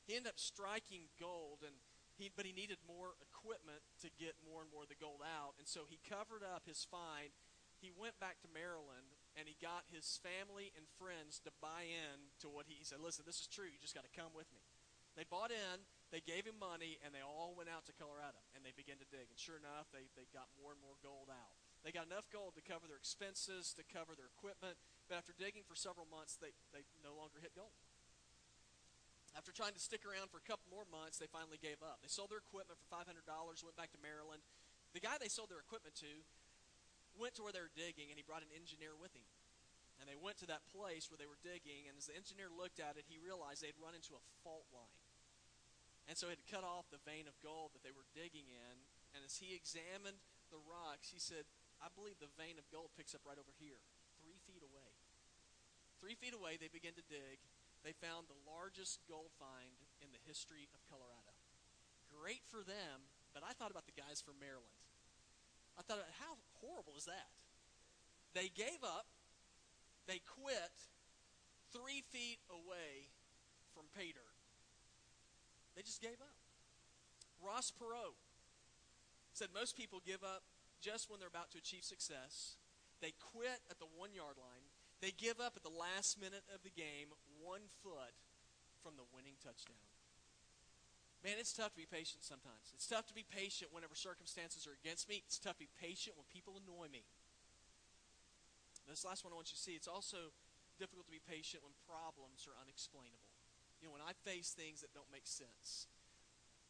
He 0.06 0.15
ended 0.15 0.36
up 0.36 0.39
striking 0.39 1.12
gold 1.19 1.63
and 1.67 1.76
he, 2.15 2.30
but 2.30 2.45
he 2.45 2.54
needed 2.54 2.80
more 2.86 3.17
equipment 3.19 3.82
to 4.06 4.13
get 4.13 4.39
more 4.45 4.62
and 4.62 4.69
more 4.69 4.86
of 4.86 4.91
the 4.91 4.99
gold 4.99 5.26
out. 5.26 5.58
And 5.58 5.67
so 5.67 5.89
he 5.89 5.97
covered 6.06 6.45
up 6.45 6.63
his 6.63 6.86
find. 6.86 7.34
He 7.82 7.89
went 7.89 8.19
back 8.21 8.39
to 8.45 8.56
Maryland 8.56 9.17
and 9.34 9.50
he 9.50 9.58
got 9.58 9.89
his 9.89 10.22
family 10.22 10.69
and 10.78 10.86
friends 11.02 11.41
to 11.43 11.52
buy 11.58 11.89
in 11.89 12.32
to 12.41 12.48
what 12.50 12.69
he, 12.69 12.78
he 12.78 12.86
said, 12.86 13.02
listen, 13.02 13.26
this 13.26 13.41
is 13.41 13.50
true. 13.50 13.65
You 13.65 13.82
just 13.82 13.98
got 13.98 14.06
to 14.06 14.13
come 14.13 14.34
with 14.34 14.50
me. 14.54 14.62
They 15.13 15.26
bought 15.30 15.54
in. 15.54 15.86
they 16.10 16.26
gave 16.26 16.46
him 16.46 16.58
money, 16.58 16.98
and 17.06 17.13
they 17.13 17.22
all 17.22 17.54
went 17.54 17.69
out 17.69 17.86
to 17.86 17.93
Colorado, 17.93 18.41
and 18.58 18.65
they 18.65 18.74
began 18.74 18.98
to 18.98 19.10
dig. 19.13 19.30
And 19.30 19.38
sure 19.38 19.58
enough, 19.58 19.89
they, 19.93 20.10
they 20.17 20.26
got 20.34 20.50
more 20.58 20.74
and 20.74 20.82
more 20.82 20.98
gold 21.06 21.30
out. 21.30 21.54
They 21.86 21.93
got 21.93 22.10
enough 22.10 22.26
gold 22.34 22.58
to 22.58 22.63
cover 22.65 22.89
their 22.89 22.98
expenses, 22.98 23.76
to 23.78 23.84
cover 23.86 24.17
their 24.17 24.32
equipment, 24.34 24.80
but 25.06 25.19
after 25.19 25.36
digging 25.36 25.67
for 25.67 25.78
several 25.78 26.08
months, 26.10 26.39
they, 26.39 26.56
they 26.72 26.88
no 27.04 27.13
longer 27.13 27.43
hit 27.43 27.54
gold. 27.54 27.76
After 29.34 29.50
trying 29.50 29.74
to 29.74 29.82
stick 29.82 30.06
around 30.06 30.30
for 30.30 30.38
a 30.38 30.46
couple 30.46 30.69
more 30.69 30.86
months, 30.88 31.17
they 31.17 31.28
finally 31.28 31.58
gave 31.58 31.82
up. 31.82 32.00
They 32.06 32.10
sold 32.10 32.30
their 32.30 32.41
equipment 32.41 32.78
for 32.78 32.88
$500, 32.93 33.10
went 33.10 33.78
back 33.78 33.89
to 33.98 34.02
Maryland. 34.02 34.46
The 34.93 35.02
guy 35.02 35.17
they 35.17 35.30
sold 35.30 35.50
their 35.50 35.62
equipment 35.62 35.98
to 36.06 36.22
went 37.17 37.38
to 37.38 37.43
where 37.45 37.54
they 37.54 37.63
were 37.63 37.73
digging, 37.73 38.10
and 38.10 38.17
he 38.17 38.26
brought 38.26 38.45
an 38.45 38.54
engineer 38.54 38.97
with 38.97 39.13
him. 39.13 39.26
And 40.02 40.10
they 40.10 40.17
went 40.19 40.41
to 40.41 40.49
that 40.49 40.65
place 40.73 41.08
where 41.08 41.21
they 41.21 41.30
were 41.30 41.39
digging, 41.39 41.88
and 41.88 41.95
as 41.95 42.10
the 42.10 42.17
engineer 42.17 42.52
looked 42.52 42.82
at 42.82 42.97
it, 42.97 43.08
he 43.08 43.21
realized 43.21 43.62
they'd 43.62 43.78
run 43.80 43.95
into 43.95 44.17
a 44.17 44.28
fault 44.43 44.67
line. 44.73 45.04
And 46.10 46.19
so 46.19 46.28
he 46.28 46.36
had 46.36 46.52
cut 46.52 46.67
off 46.67 46.91
the 46.91 46.99
vein 47.08 47.32
of 47.32 47.39
gold 47.39 47.71
that 47.71 47.84
they 47.86 47.95
were 47.95 48.04
digging 48.12 48.52
in. 48.52 48.76
And 49.15 49.23
as 49.23 49.39
he 49.39 49.56
examined 49.56 50.19
the 50.52 50.60
rocks, 50.60 51.13
he 51.13 51.21
said, 51.21 51.47
I 51.80 51.88
believe 51.93 52.19
the 52.19 52.32
vein 52.36 52.60
of 52.60 52.67
gold 52.67 52.91
picks 52.99 53.15
up 53.15 53.23
right 53.23 53.39
over 53.39 53.56
here, 53.56 53.80
three 54.19 54.39
feet 54.43 54.65
away. 54.65 54.91
Three 56.04 56.19
feet 56.19 56.36
away, 56.36 56.60
they 56.60 56.67
began 56.67 56.97
to 56.99 57.06
dig, 57.08 57.39
they 57.84 57.95
found 57.95 58.28
the 58.28 58.43
largest 58.43 58.99
gold 59.08 59.32
find 59.39 59.80
in 60.04 60.12
the 60.12 60.19
history 60.28 60.67
of 60.76 60.84
Colorado. 60.88 61.36
Great 62.12 62.43
for 62.47 62.63
them, 62.63 63.08
but 63.32 63.43
I 63.43 63.56
thought 63.56 63.71
about 63.71 63.88
the 63.88 63.95
guys 63.95 64.19
from 64.19 64.39
Maryland. 64.39 64.83
I 65.78 65.82
thought, 65.82 66.00
how 66.20 66.38
horrible 66.62 66.94
is 66.98 67.06
that? 67.06 67.30
They 68.34 68.50
gave 68.54 68.82
up, 68.84 69.06
they 70.08 70.22
quit 70.26 70.74
three 71.72 72.02
feet 72.12 72.40
away 72.50 73.10
from 73.74 73.86
dirt. 73.96 74.38
They 75.76 75.82
just 75.82 76.02
gave 76.02 76.22
up. 76.22 76.38
Ross 77.42 77.72
Perot 77.72 78.14
said 79.34 79.50
most 79.54 79.76
people 79.76 80.00
give 80.06 80.24
up 80.24 80.44
just 80.82 81.10
when 81.10 81.20
they're 81.20 81.32
about 81.32 81.52
to 81.52 81.58
achieve 81.58 81.84
success. 81.84 82.56
They 83.02 83.14
quit 83.34 83.60
at 83.70 83.80
the 83.80 83.90
one 83.98 84.14
yard 84.14 84.38
line. 84.38 84.70
They 85.02 85.12
give 85.12 85.42
up 85.42 85.54
at 85.58 85.64
the 85.64 85.74
last 85.74 86.22
minute 86.22 86.46
of 86.54 86.64
the 86.64 86.70
game, 86.70 87.12
one 87.42 87.68
foot 87.82 88.16
from 88.82 88.94
the 88.96 89.04
winning 89.14 89.36
touchdown. 89.44 89.92
Man, 91.24 91.40
it's 91.40 91.56
tough 91.56 91.72
to 91.72 91.80
be 91.80 91.88
patient 91.88 92.20
sometimes. 92.20 92.76
It's 92.76 92.86
tough 92.86 93.08
to 93.08 93.16
be 93.16 93.24
patient 93.24 93.72
whenever 93.72 93.96
circumstances 93.96 94.68
are 94.68 94.76
against 94.76 95.08
me. 95.08 95.24
It's 95.24 95.40
tough 95.40 95.56
to 95.56 95.64
be 95.64 95.72
patient 95.80 96.20
when 96.20 96.28
people 96.28 96.60
annoy 96.60 96.92
me. 96.92 97.08
This 98.84 99.08
last 99.08 99.24
one 99.24 99.32
I 99.32 99.40
want 99.40 99.48
you 99.48 99.56
to 99.56 99.64
see, 99.64 99.80
it's 99.80 99.88
also 99.88 100.36
difficult 100.76 101.08
to 101.08 101.16
be 101.16 101.24
patient 101.24 101.64
when 101.64 101.72
problems 101.88 102.44
are 102.44 102.60
unexplainable. 102.60 103.32
You 103.80 103.88
know, 103.88 103.96
when 103.96 104.04
I 104.04 104.12
face 104.28 104.52
things 104.52 104.84
that 104.84 104.92
don't 104.92 105.08
make 105.16 105.24
sense. 105.24 105.88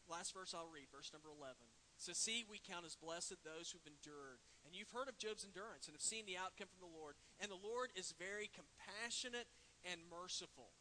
Last 0.06 0.38
verse 0.38 0.54
I'll 0.54 0.70
read, 0.70 0.94
verse 0.94 1.10
number 1.10 1.34
11. 1.34 1.58
So 1.98 2.14
see, 2.14 2.46
we 2.46 2.62
count 2.62 2.86
as 2.86 2.94
blessed 2.94 3.42
those 3.42 3.74
who've 3.74 3.90
endured. 3.90 4.38
And 4.66 4.78
you've 4.78 4.94
heard 4.94 5.10
of 5.10 5.18
Job's 5.18 5.46
endurance 5.46 5.90
and 5.90 5.98
have 5.98 6.06
seen 6.06 6.30
the 6.30 6.38
outcome 6.38 6.70
from 6.70 6.86
the 6.86 6.94
Lord. 6.94 7.18
And 7.42 7.50
the 7.50 7.58
Lord 7.58 7.90
is 7.98 8.14
very 8.18 8.54
compassionate 8.54 9.50
and 9.82 9.98
merciful. 10.14 10.78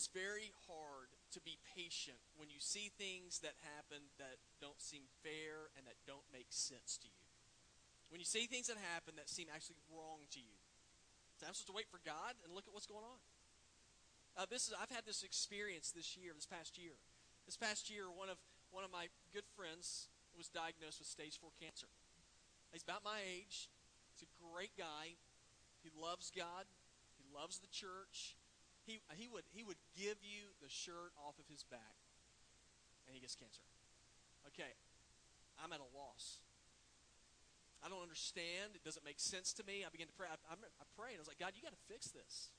Is 0.00 0.08
very 0.16 0.48
hard 0.64 1.12
to 1.36 1.44
be 1.44 1.60
patient 1.76 2.16
when 2.40 2.48
you 2.48 2.56
see 2.56 2.88
things 2.88 3.44
that 3.44 3.52
happen 3.76 4.00
that 4.16 4.40
don't 4.56 4.80
seem 4.80 5.04
fair 5.20 5.68
and 5.76 5.84
that 5.84 6.00
don't 6.08 6.24
make 6.32 6.48
sense 6.48 6.96
to 7.04 7.08
you. 7.12 7.28
When 8.08 8.16
you 8.16 8.24
see 8.24 8.48
things 8.48 8.72
that 8.72 8.80
happen 8.80 9.20
that 9.20 9.28
seem 9.28 9.52
actually 9.52 9.76
wrong 9.92 10.24
to 10.32 10.40
you. 10.40 10.56
So 11.36 11.44
I'm 11.44 11.52
supposed 11.52 11.68
to 11.68 11.76
wait 11.76 11.92
for 11.92 12.00
God 12.00 12.32
and 12.40 12.56
look 12.56 12.64
at 12.64 12.72
what's 12.72 12.88
going 12.88 13.04
on. 13.04 13.20
Uh, 14.40 14.48
this 14.48 14.68
is 14.68 14.72
I've 14.72 14.88
had 14.88 15.04
this 15.04 15.20
experience 15.20 15.92
this 15.92 16.16
year, 16.16 16.32
this 16.32 16.48
past 16.48 16.80
year. 16.80 16.96
This 17.44 17.60
past 17.60 17.92
year, 17.92 18.08
one 18.08 18.32
of 18.32 18.40
one 18.72 18.88
of 18.88 18.88
my 18.88 19.12
good 19.36 19.44
friends 19.52 20.08
was 20.32 20.48
diagnosed 20.48 20.96
with 20.96 21.12
stage 21.12 21.36
four 21.36 21.52
cancer. 21.60 21.92
He's 22.72 22.88
about 22.88 23.04
my 23.04 23.20
age. 23.20 23.68
He's 24.16 24.24
a 24.24 24.32
great 24.40 24.72
guy. 24.80 25.20
He 25.84 25.92
loves 25.92 26.32
God. 26.32 26.64
He 27.20 27.28
loves 27.36 27.60
the 27.60 27.68
church. 27.68 28.39
He, 28.90 28.98
he, 29.14 29.30
would, 29.30 29.46
he 29.54 29.62
would 29.62 29.78
give 29.94 30.18
you 30.18 30.50
the 30.58 30.66
shirt 30.66 31.14
off 31.14 31.38
of 31.38 31.46
his 31.46 31.62
back, 31.62 32.02
and 33.06 33.14
he 33.14 33.22
gets 33.22 33.38
cancer. 33.38 33.62
Okay, 34.50 34.74
I'm 35.62 35.70
at 35.70 35.78
a 35.78 35.86
loss. 35.94 36.42
I 37.86 37.88
don't 37.88 38.02
understand. 38.02 38.74
It 38.74 38.82
doesn't 38.82 39.06
make 39.06 39.22
sense 39.22 39.54
to 39.56 39.62
me. 39.62 39.86
I 39.86 39.94
began 39.94 40.10
to 40.10 40.16
pray. 40.18 40.26
I, 40.26 40.34
I, 40.50 40.58
I. 40.58 40.84
I 40.90 41.18
was 41.22 41.30
like, 41.30 41.38
God, 41.38 41.56
you 41.56 41.62
got 41.62 41.72
to 41.72 41.84
fix 41.88 42.10
this. 42.10 42.50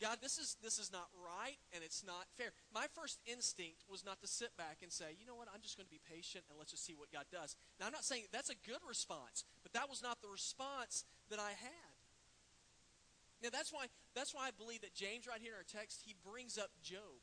God, 0.00 0.22
this 0.22 0.38
is 0.38 0.56
this 0.62 0.78
is 0.78 0.92
not 0.94 1.10
right 1.18 1.58
and 1.74 1.82
it's 1.82 2.06
not 2.06 2.30
fair. 2.38 2.54
My 2.72 2.86
first 2.94 3.18
instinct 3.26 3.82
was 3.90 4.06
not 4.06 4.22
to 4.22 4.28
sit 4.30 4.56
back 4.56 4.78
and 4.82 4.92
say, 4.92 5.18
you 5.18 5.26
know 5.26 5.34
what, 5.34 5.48
I'm 5.52 5.60
just 5.60 5.76
going 5.76 5.86
to 5.86 5.90
be 5.90 6.00
patient 6.06 6.46
and 6.48 6.54
let's 6.58 6.70
just 6.70 6.86
see 6.86 6.94
what 6.94 7.10
God 7.10 7.26
does. 7.34 7.56
Now 7.80 7.86
I'm 7.86 7.92
not 7.92 8.06
saying 8.06 8.30
that's 8.30 8.48
a 8.48 8.58
good 8.62 8.78
response, 8.86 9.42
but 9.62 9.74
that 9.74 9.90
was 9.90 10.00
not 10.00 10.22
the 10.22 10.30
response 10.30 11.04
that 11.30 11.42
I 11.42 11.50
had. 11.50 11.92
Now 13.42 13.50
that's 13.50 13.72
why 13.72 13.90
that's 14.18 14.34
why 14.34 14.50
I 14.50 14.52
believe 14.52 14.82
that 14.82 14.98
James 14.98 15.30
right 15.30 15.38
here 15.38 15.54
in 15.54 15.58
our 15.62 15.70
text 15.70 16.02
he 16.02 16.18
brings 16.26 16.58
up 16.58 16.74
Job. 16.82 17.22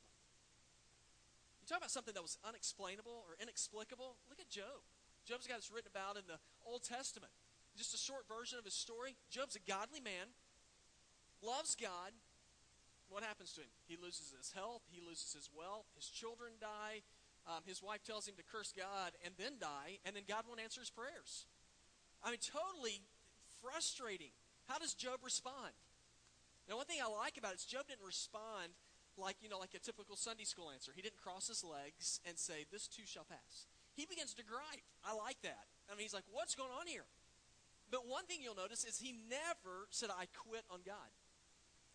You 1.60 1.67
talk 1.67 1.84
about 1.84 1.91
something 1.91 2.13
that 2.15 2.23
was 2.23 2.39
unexplainable 2.47 3.25
or 3.27 3.36
inexplicable. 3.41 4.15
Look 4.31 4.39
at 4.39 4.47
Job. 4.47 4.79
Job's 5.27 5.49
got 5.49 5.60
this 5.60 5.73
written 5.73 5.91
about 5.91 6.15
in 6.15 6.23
the 6.29 6.39
Old 6.63 6.88
Testament. 6.88 7.34
Just 7.75 7.91
a 7.91 7.99
short 7.99 8.23
version 8.29 8.55
of 8.55 8.63
his 8.63 8.77
story. 8.77 9.17
Job's 9.27 9.58
a 9.58 9.63
godly 9.67 9.99
man, 9.99 10.31
loves 11.43 11.75
God. 11.75 12.15
What 13.10 13.27
happens 13.27 13.51
to 13.60 13.62
him? 13.62 13.73
He 13.89 13.97
loses 13.99 14.31
his 14.31 14.53
health, 14.55 14.81
he 14.88 15.01
loses 15.03 15.34
his 15.34 15.49
wealth, 15.51 15.86
his 15.99 16.08
children 16.08 16.55
die. 16.62 17.03
Um, 17.45 17.62
his 17.67 17.84
wife 17.84 18.01
tells 18.01 18.25
him 18.25 18.34
to 18.38 18.43
curse 18.43 18.73
God 18.73 19.13
and 19.23 19.36
then 19.38 19.62
die, 19.62 20.01
and 20.05 20.15
then 20.15 20.23
God 20.27 20.45
won't 20.47 20.62
answer 20.62 20.81
his 20.81 20.89
prayers. 20.89 21.45
I 22.23 22.31
mean, 22.31 22.41
totally 22.41 23.05
frustrating. 23.62 24.34
How 24.65 24.79
does 24.79 24.95
Job 24.95 25.21
respond? 25.21 25.77
Now, 26.69 26.78
one 26.78 26.86
thing 26.86 26.97
I 27.04 27.10
like 27.10 27.38
about 27.38 27.54
it 27.54 27.62
is 27.62 27.65
Job 27.65 27.88
didn't 27.88 28.06
respond 28.06 28.73
like, 29.17 29.38
you 29.41 29.49
know, 29.49 29.60
like 29.60 29.73
a 29.75 29.80
typical 29.80 30.15
Sunday 30.15 30.43
school 30.43 30.71
answer. 30.71 30.91
He 30.95 31.01
didn't 31.01 31.21
cross 31.21 31.47
his 31.47 31.63
legs 31.63 32.19
and 32.28 32.38
say, 32.38 32.65
This 32.71 32.88
too 32.88 33.06
shall 33.06 33.23
pass. 33.23 33.67
He 33.95 34.06
begins 34.06 34.34
to 34.36 34.43
gripe. 34.43 34.84
I 35.06 35.15
like 35.15 35.39
that. 35.43 35.71
I 35.88 35.95
mean, 35.95 36.04
he's 36.04 36.13
like, 36.13 36.28
What's 36.32 36.56
going 36.56 36.73
on 36.73 36.88
here? 36.88 37.06
But 37.91 38.10
one 38.10 38.25
thing 38.25 38.41
you'll 38.41 38.58
notice 38.58 38.84
is 38.84 38.97
he 38.97 39.13
never 39.30 39.88
said, 39.89 40.10
I 40.10 40.25
quit 40.34 40.65
on 40.73 40.82
God. 40.86 41.13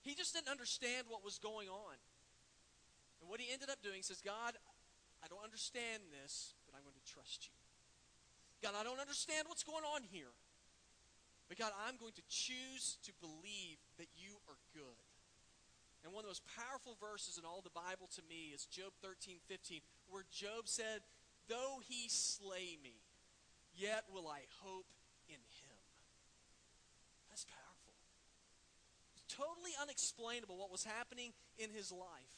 He 0.00 0.14
just 0.14 0.32
didn't 0.32 0.48
understand 0.48 1.10
what 1.10 1.24
was 1.24 1.36
going 1.36 1.68
on. 1.68 1.98
And 3.20 3.28
what 3.28 3.40
he 3.40 3.52
ended 3.52 3.68
up 3.68 3.82
doing 3.82 4.00
says, 4.00 4.22
God, 4.24 4.56
I 5.20 5.28
don't 5.28 5.44
understand 5.44 6.08
this, 6.08 6.54
but 6.64 6.72
I'm 6.72 6.86
going 6.86 6.96
to 6.96 7.04
trust 7.04 7.50
you. 7.50 7.54
God, 8.64 8.78
I 8.78 8.84
don't 8.84 9.00
understand 9.00 9.44
what's 9.48 9.64
going 9.64 9.84
on 9.84 10.06
here. 10.08 10.32
But 11.48 11.58
God, 11.58 11.72
I'm 11.84 11.98
going 11.98 12.14
to 12.14 12.24
choose 12.30 12.96
to 13.04 13.12
believe 13.20 13.82
that 13.98 14.08
you 14.14 14.38
good. 14.74 14.98
And 16.04 16.12
one 16.12 16.24
of 16.24 16.26
the 16.26 16.32
most 16.32 16.48
powerful 16.56 16.96
verses 16.96 17.36
in 17.36 17.44
all 17.44 17.60
the 17.60 17.74
Bible 17.76 18.08
to 18.16 18.22
me 18.24 18.56
is 18.56 18.64
Job 18.64 18.96
13, 19.04 19.36
15, 19.48 19.80
where 20.08 20.24
Job 20.32 20.64
said, 20.64 21.04
Though 21.48 21.82
he 21.84 22.08
slay 22.08 22.80
me, 22.80 23.04
yet 23.76 24.04
will 24.08 24.28
I 24.28 24.48
hope 24.64 24.88
in 25.28 25.42
him. 25.60 25.80
That's 27.28 27.44
powerful. 27.44 27.94
It's 29.12 29.28
totally 29.28 29.76
unexplainable 29.82 30.56
what 30.56 30.72
was 30.72 30.84
happening 30.84 31.32
in 31.58 31.68
his 31.70 31.92
life. 31.92 32.36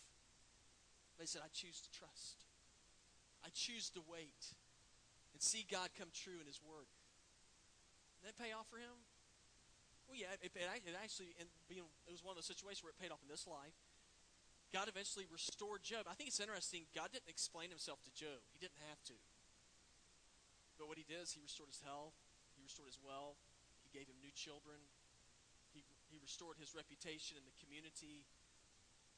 But 1.17 1.25
he 1.25 1.29
said, 1.29 1.43
I 1.45 1.51
choose 1.53 1.81
to 1.81 1.91
trust. 1.93 2.45
I 3.45 3.49
choose 3.55 3.91
to 3.95 4.01
wait 4.11 4.55
and 5.33 5.43
see 5.43 5.67
God 5.71 5.91
come 5.99 6.09
true 6.15 6.41
in 6.41 6.47
his 6.47 6.61
word. 6.63 6.91
Did 8.21 8.35
that 8.35 8.43
pay 8.43 8.53
off 8.53 8.67
for 8.71 8.79
him? 8.79 8.97
Well, 10.13 10.21
yeah, 10.21 10.37
it, 10.45 10.53
it, 10.53 10.93
actually, 11.01 11.33
in 11.41 11.49
being, 11.73 11.89
it 12.05 12.13
was 12.13 12.21
one 12.21 12.37
of 12.37 12.39
those 12.45 12.53
situations 12.53 12.85
where 12.85 12.93
it 12.93 13.01
paid 13.01 13.09
off 13.09 13.25
in 13.25 13.33
this 13.33 13.49
life. 13.49 13.73
God 14.69 14.85
eventually 14.85 15.25
restored 15.33 15.81
Job. 15.81 16.05
I 16.05 16.13
think 16.13 16.29
it's 16.29 16.37
interesting. 16.37 16.85
God 16.93 17.09
didn't 17.17 17.33
explain 17.33 17.73
himself 17.73 17.97
to 18.05 18.13
Job. 18.13 18.45
He 18.53 18.61
didn't 18.61 18.77
have 18.93 19.01
to. 19.09 19.17
But 20.77 20.93
what 20.93 21.01
he 21.01 21.09
did 21.09 21.25
is 21.25 21.33
he 21.33 21.41
restored 21.41 21.73
his 21.73 21.81
health. 21.81 22.13
He 22.53 22.61
restored 22.61 22.93
his 22.93 23.01
wealth. 23.01 23.41
He 23.81 23.89
gave 23.89 24.05
him 24.05 24.21
new 24.21 24.37
children. 24.37 24.85
He, 25.73 25.81
he 26.13 26.21
restored 26.21 26.61
his 26.61 26.77
reputation 26.77 27.41
in 27.41 27.49
the 27.49 27.57
community. 27.65 28.29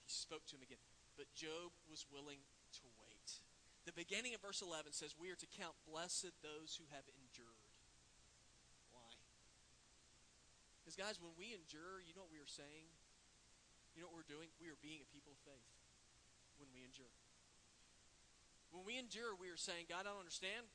He 0.06 0.10
spoke 0.14 0.46
to 0.46 0.54
him 0.54 0.62
again. 0.62 0.82
But 1.18 1.26
Job 1.34 1.74
was 1.90 2.06
willing 2.06 2.38
to 2.78 2.86
wait. 3.02 3.42
The 3.82 3.98
beginning 3.98 4.38
of 4.38 4.46
verse 4.46 4.62
11 4.62 4.94
says, 4.94 5.18
We 5.18 5.34
are 5.34 5.38
to 5.42 5.50
count 5.58 5.74
blessed 5.90 6.38
those 6.38 6.78
who 6.78 6.86
have 6.94 7.02
endured. 7.18 7.64
Because, 10.84 11.00
guys, 11.00 11.16
when 11.16 11.32
we 11.40 11.56
endure, 11.56 12.04
you 12.04 12.12
know 12.12 12.28
what 12.28 12.34
we 12.34 12.44
are 12.44 12.50
saying? 12.50 12.92
You 13.96 14.04
know 14.04 14.12
what 14.12 14.20
we're 14.20 14.28
doing? 14.28 14.52
We 14.60 14.68
are 14.68 14.76
being 14.84 15.00
a 15.00 15.08
people 15.08 15.32
of 15.32 15.40
faith 15.48 15.72
when 16.60 16.68
we 16.76 16.84
endure. 16.84 17.08
When 18.68 18.84
we 18.84 19.00
endure, 19.00 19.32
we 19.32 19.48
are 19.48 19.56
saying, 19.56 19.88
God, 19.88 20.04
I 20.04 20.12
don't 20.12 20.20
understand. 20.20 20.68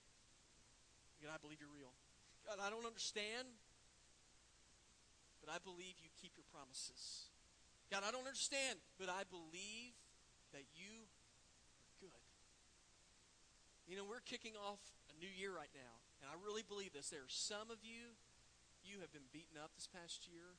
God, 1.21 1.35
I 1.35 1.37
believe 1.37 1.61
you're 1.61 1.69
real. 1.69 1.93
God, 2.47 2.57
I 2.57 2.73
don't 2.73 2.87
understand, 2.87 3.45
but 5.43 5.51
I 5.51 5.61
believe 5.61 5.99
you 6.01 6.09
keep 6.17 6.33
your 6.39 6.47
promises. 6.49 7.29
God, 7.91 8.01
I 8.01 8.09
don't 8.09 8.25
understand, 8.25 8.79
but 8.97 9.11
I 9.11 9.27
believe 9.29 9.93
that 10.55 10.63
you 10.73 11.05
are 11.77 11.91
good. 11.99 12.25
You 13.85 13.99
know, 13.99 14.07
we're 14.07 14.23
kicking 14.23 14.55
off 14.55 14.79
a 15.11 15.15
new 15.19 15.29
year 15.29 15.51
right 15.51 15.69
now, 15.75 15.93
and 16.23 16.31
I 16.31 16.39
really 16.39 16.63
believe 16.63 16.95
this. 16.95 17.11
There 17.11 17.27
are 17.27 17.33
some 17.33 17.67
of 17.67 17.83
you, 17.83 18.15
you 18.89 19.05
have 19.05 19.13
been 19.13 19.29
beaten 19.29 19.61
up 19.61 19.77
this 19.77 19.85
past 19.85 20.25
year. 20.25 20.57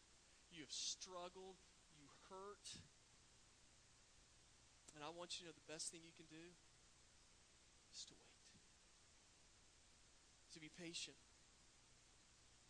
You 0.54 0.62
have 0.62 0.70
struggled. 0.70 1.58
You 1.98 2.06
hurt. 2.30 2.66
And 4.94 5.02
I 5.02 5.10
want 5.10 5.34
you 5.34 5.46
to 5.46 5.50
know 5.50 5.58
the 5.58 5.66
best 5.66 5.90
thing 5.90 6.06
you 6.06 6.14
can 6.14 6.30
do 6.30 6.54
is 7.90 8.06
to 8.06 8.14
wait, 8.14 8.62
to 10.54 10.58
be 10.62 10.70
patient. 10.70 11.18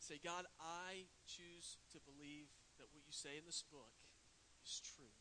Say, 0.00 0.16
God, 0.16 0.48
I 0.56 1.10
choose 1.28 1.76
to 1.92 2.00
believe 2.08 2.48
that 2.80 2.88
what 2.88 3.04
you 3.04 3.12
say 3.12 3.36
in 3.36 3.44
this 3.44 3.60
book 3.60 3.92
is 4.64 4.80
true. 4.80 5.12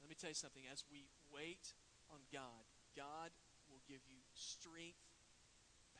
Let 0.00 0.08
me 0.08 0.16
tell 0.16 0.32
you 0.32 0.38
something. 0.38 0.64
As 0.72 0.88
we 0.88 1.04
wait 1.28 1.76
on 2.08 2.24
God, 2.32 2.64
God 2.96 3.34
will 3.68 3.84
give 3.84 4.00
you 4.08 4.24
strength, 4.32 5.04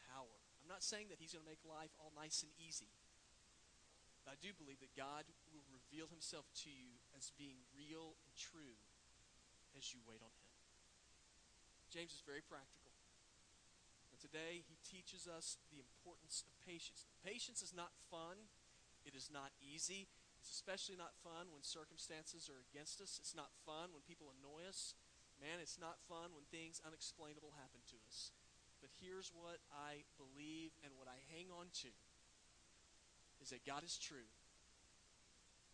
power. 0.08 0.40
I'm 0.64 0.70
not 0.70 0.86
saying 0.86 1.12
that 1.12 1.20
He's 1.20 1.36
going 1.36 1.44
to 1.44 1.50
make 1.50 1.60
life 1.66 1.92
all 2.00 2.12
nice 2.16 2.40
and 2.40 2.52
easy. 2.56 2.88
I 4.30 4.38
do 4.38 4.54
believe 4.54 4.78
that 4.78 4.94
God 4.94 5.26
will 5.50 5.66
reveal 5.74 6.06
Himself 6.06 6.46
to 6.62 6.70
you 6.70 7.02
as 7.18 7.34
being 7.34 7.66
real 7.74 8.14
and 8.22 8.32
true 8.38 8.78
as 9.74 9.90
you 9.90 9.98
wait 10.06 10.22
on 10.22 10.30
Him. 10.30 10.46
James 11.90 12.14
is 12.14 12.22
very 12.22 12.38
practical. 12.38 12.94
And 14.14 14.22
today, 14.22 14.62
he 14.62 14.78
teaches 14.86 15.26
us 15.26 15.58
the 15.74 15.82
importance 15.82 16.46
of 16.46 16.54
patience. 16.62 17.10
Patience 17.26 17.58
is 17.58 17.74
not 17.74 17.90
fun, 18.06 18.46
it 19.02 19.18
is 19.18 19.26
not 19.34 19.50
easy. 19.58 20.06
It's 20.38 20.54
especially 20.54 20.96
not 20.96 21.18
fun 21.20 21.52
when 21.52 21.60
circumstances 21.60 22.48
are 22.48 22.64
against 22.72 23.02
us. 23.04 23.20
It's 23.20 23.36
not 23.36 23.52
fun 23.68 23.92
when 23.92 24.00
people 24.08 24.32
annoy 24.32 24.64
us. 24.64 24.96
Man, 25.36 25.60
it's 25.60 25.76
not 25.76 26.00
fun 26.08 26.32
when 26.32 26.48
things 26.48 26.80
unexplainable 26.80 27.52
happen 27.60 27.84
to 27.92 28.00
us. 28.08 28.32
But 28.80 28.88
here's 28.96 29.28
what 29.36 29.60
I 29.68 30.08
believe 30.16 30.72
and 30.80 30.96
what 30.96 31.12
I 31.12 31.20
hang 31.28 31.52
on 31.52 31.68
to 31.84 31.92
is 33.42 33.50
that 33.50 33.64
God 33.64 33.84
is 33.84 33.96
true 33.96 34.28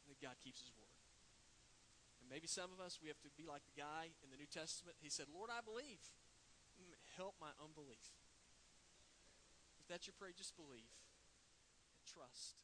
and 0.02 0.08
that 0.10 0.22
God 0.22 0.38
keeps 0.42 0.62
his 0.62 0.70
word. 0.74 0.86
And 2.22 2.30
maybe 2.30 2.46
some 2.46 2.70
of 2.74 2.82
us, 2.82 2.98
we 3.02 3.08
have 3.10 3.20
to 3.22 3.30
be 3.38 3.46
like 3.46 3.62
the 3.66 3.78
guy 3.78 4.14
in 4.22 4.30
the 4.30 4.38
New 4.38 4.50
Testament. 4.50 4.96
He 5.02 5.10
said, 5.10 5.26
Lord, 5.30 5.50
I 5.50 5.62
believe. 5.62 6.02
Help 7.16 7.34
my 7.40 7.48
unbelief. 7.56 8.12
If 9.80 9.88
that's 9.88 10.06
your 10.06 10.12
prayer, 10.20 10.36
just 10.36 10.52
believe 10.52 10.92
and 11.96 12.04
trust. 12.04 12.60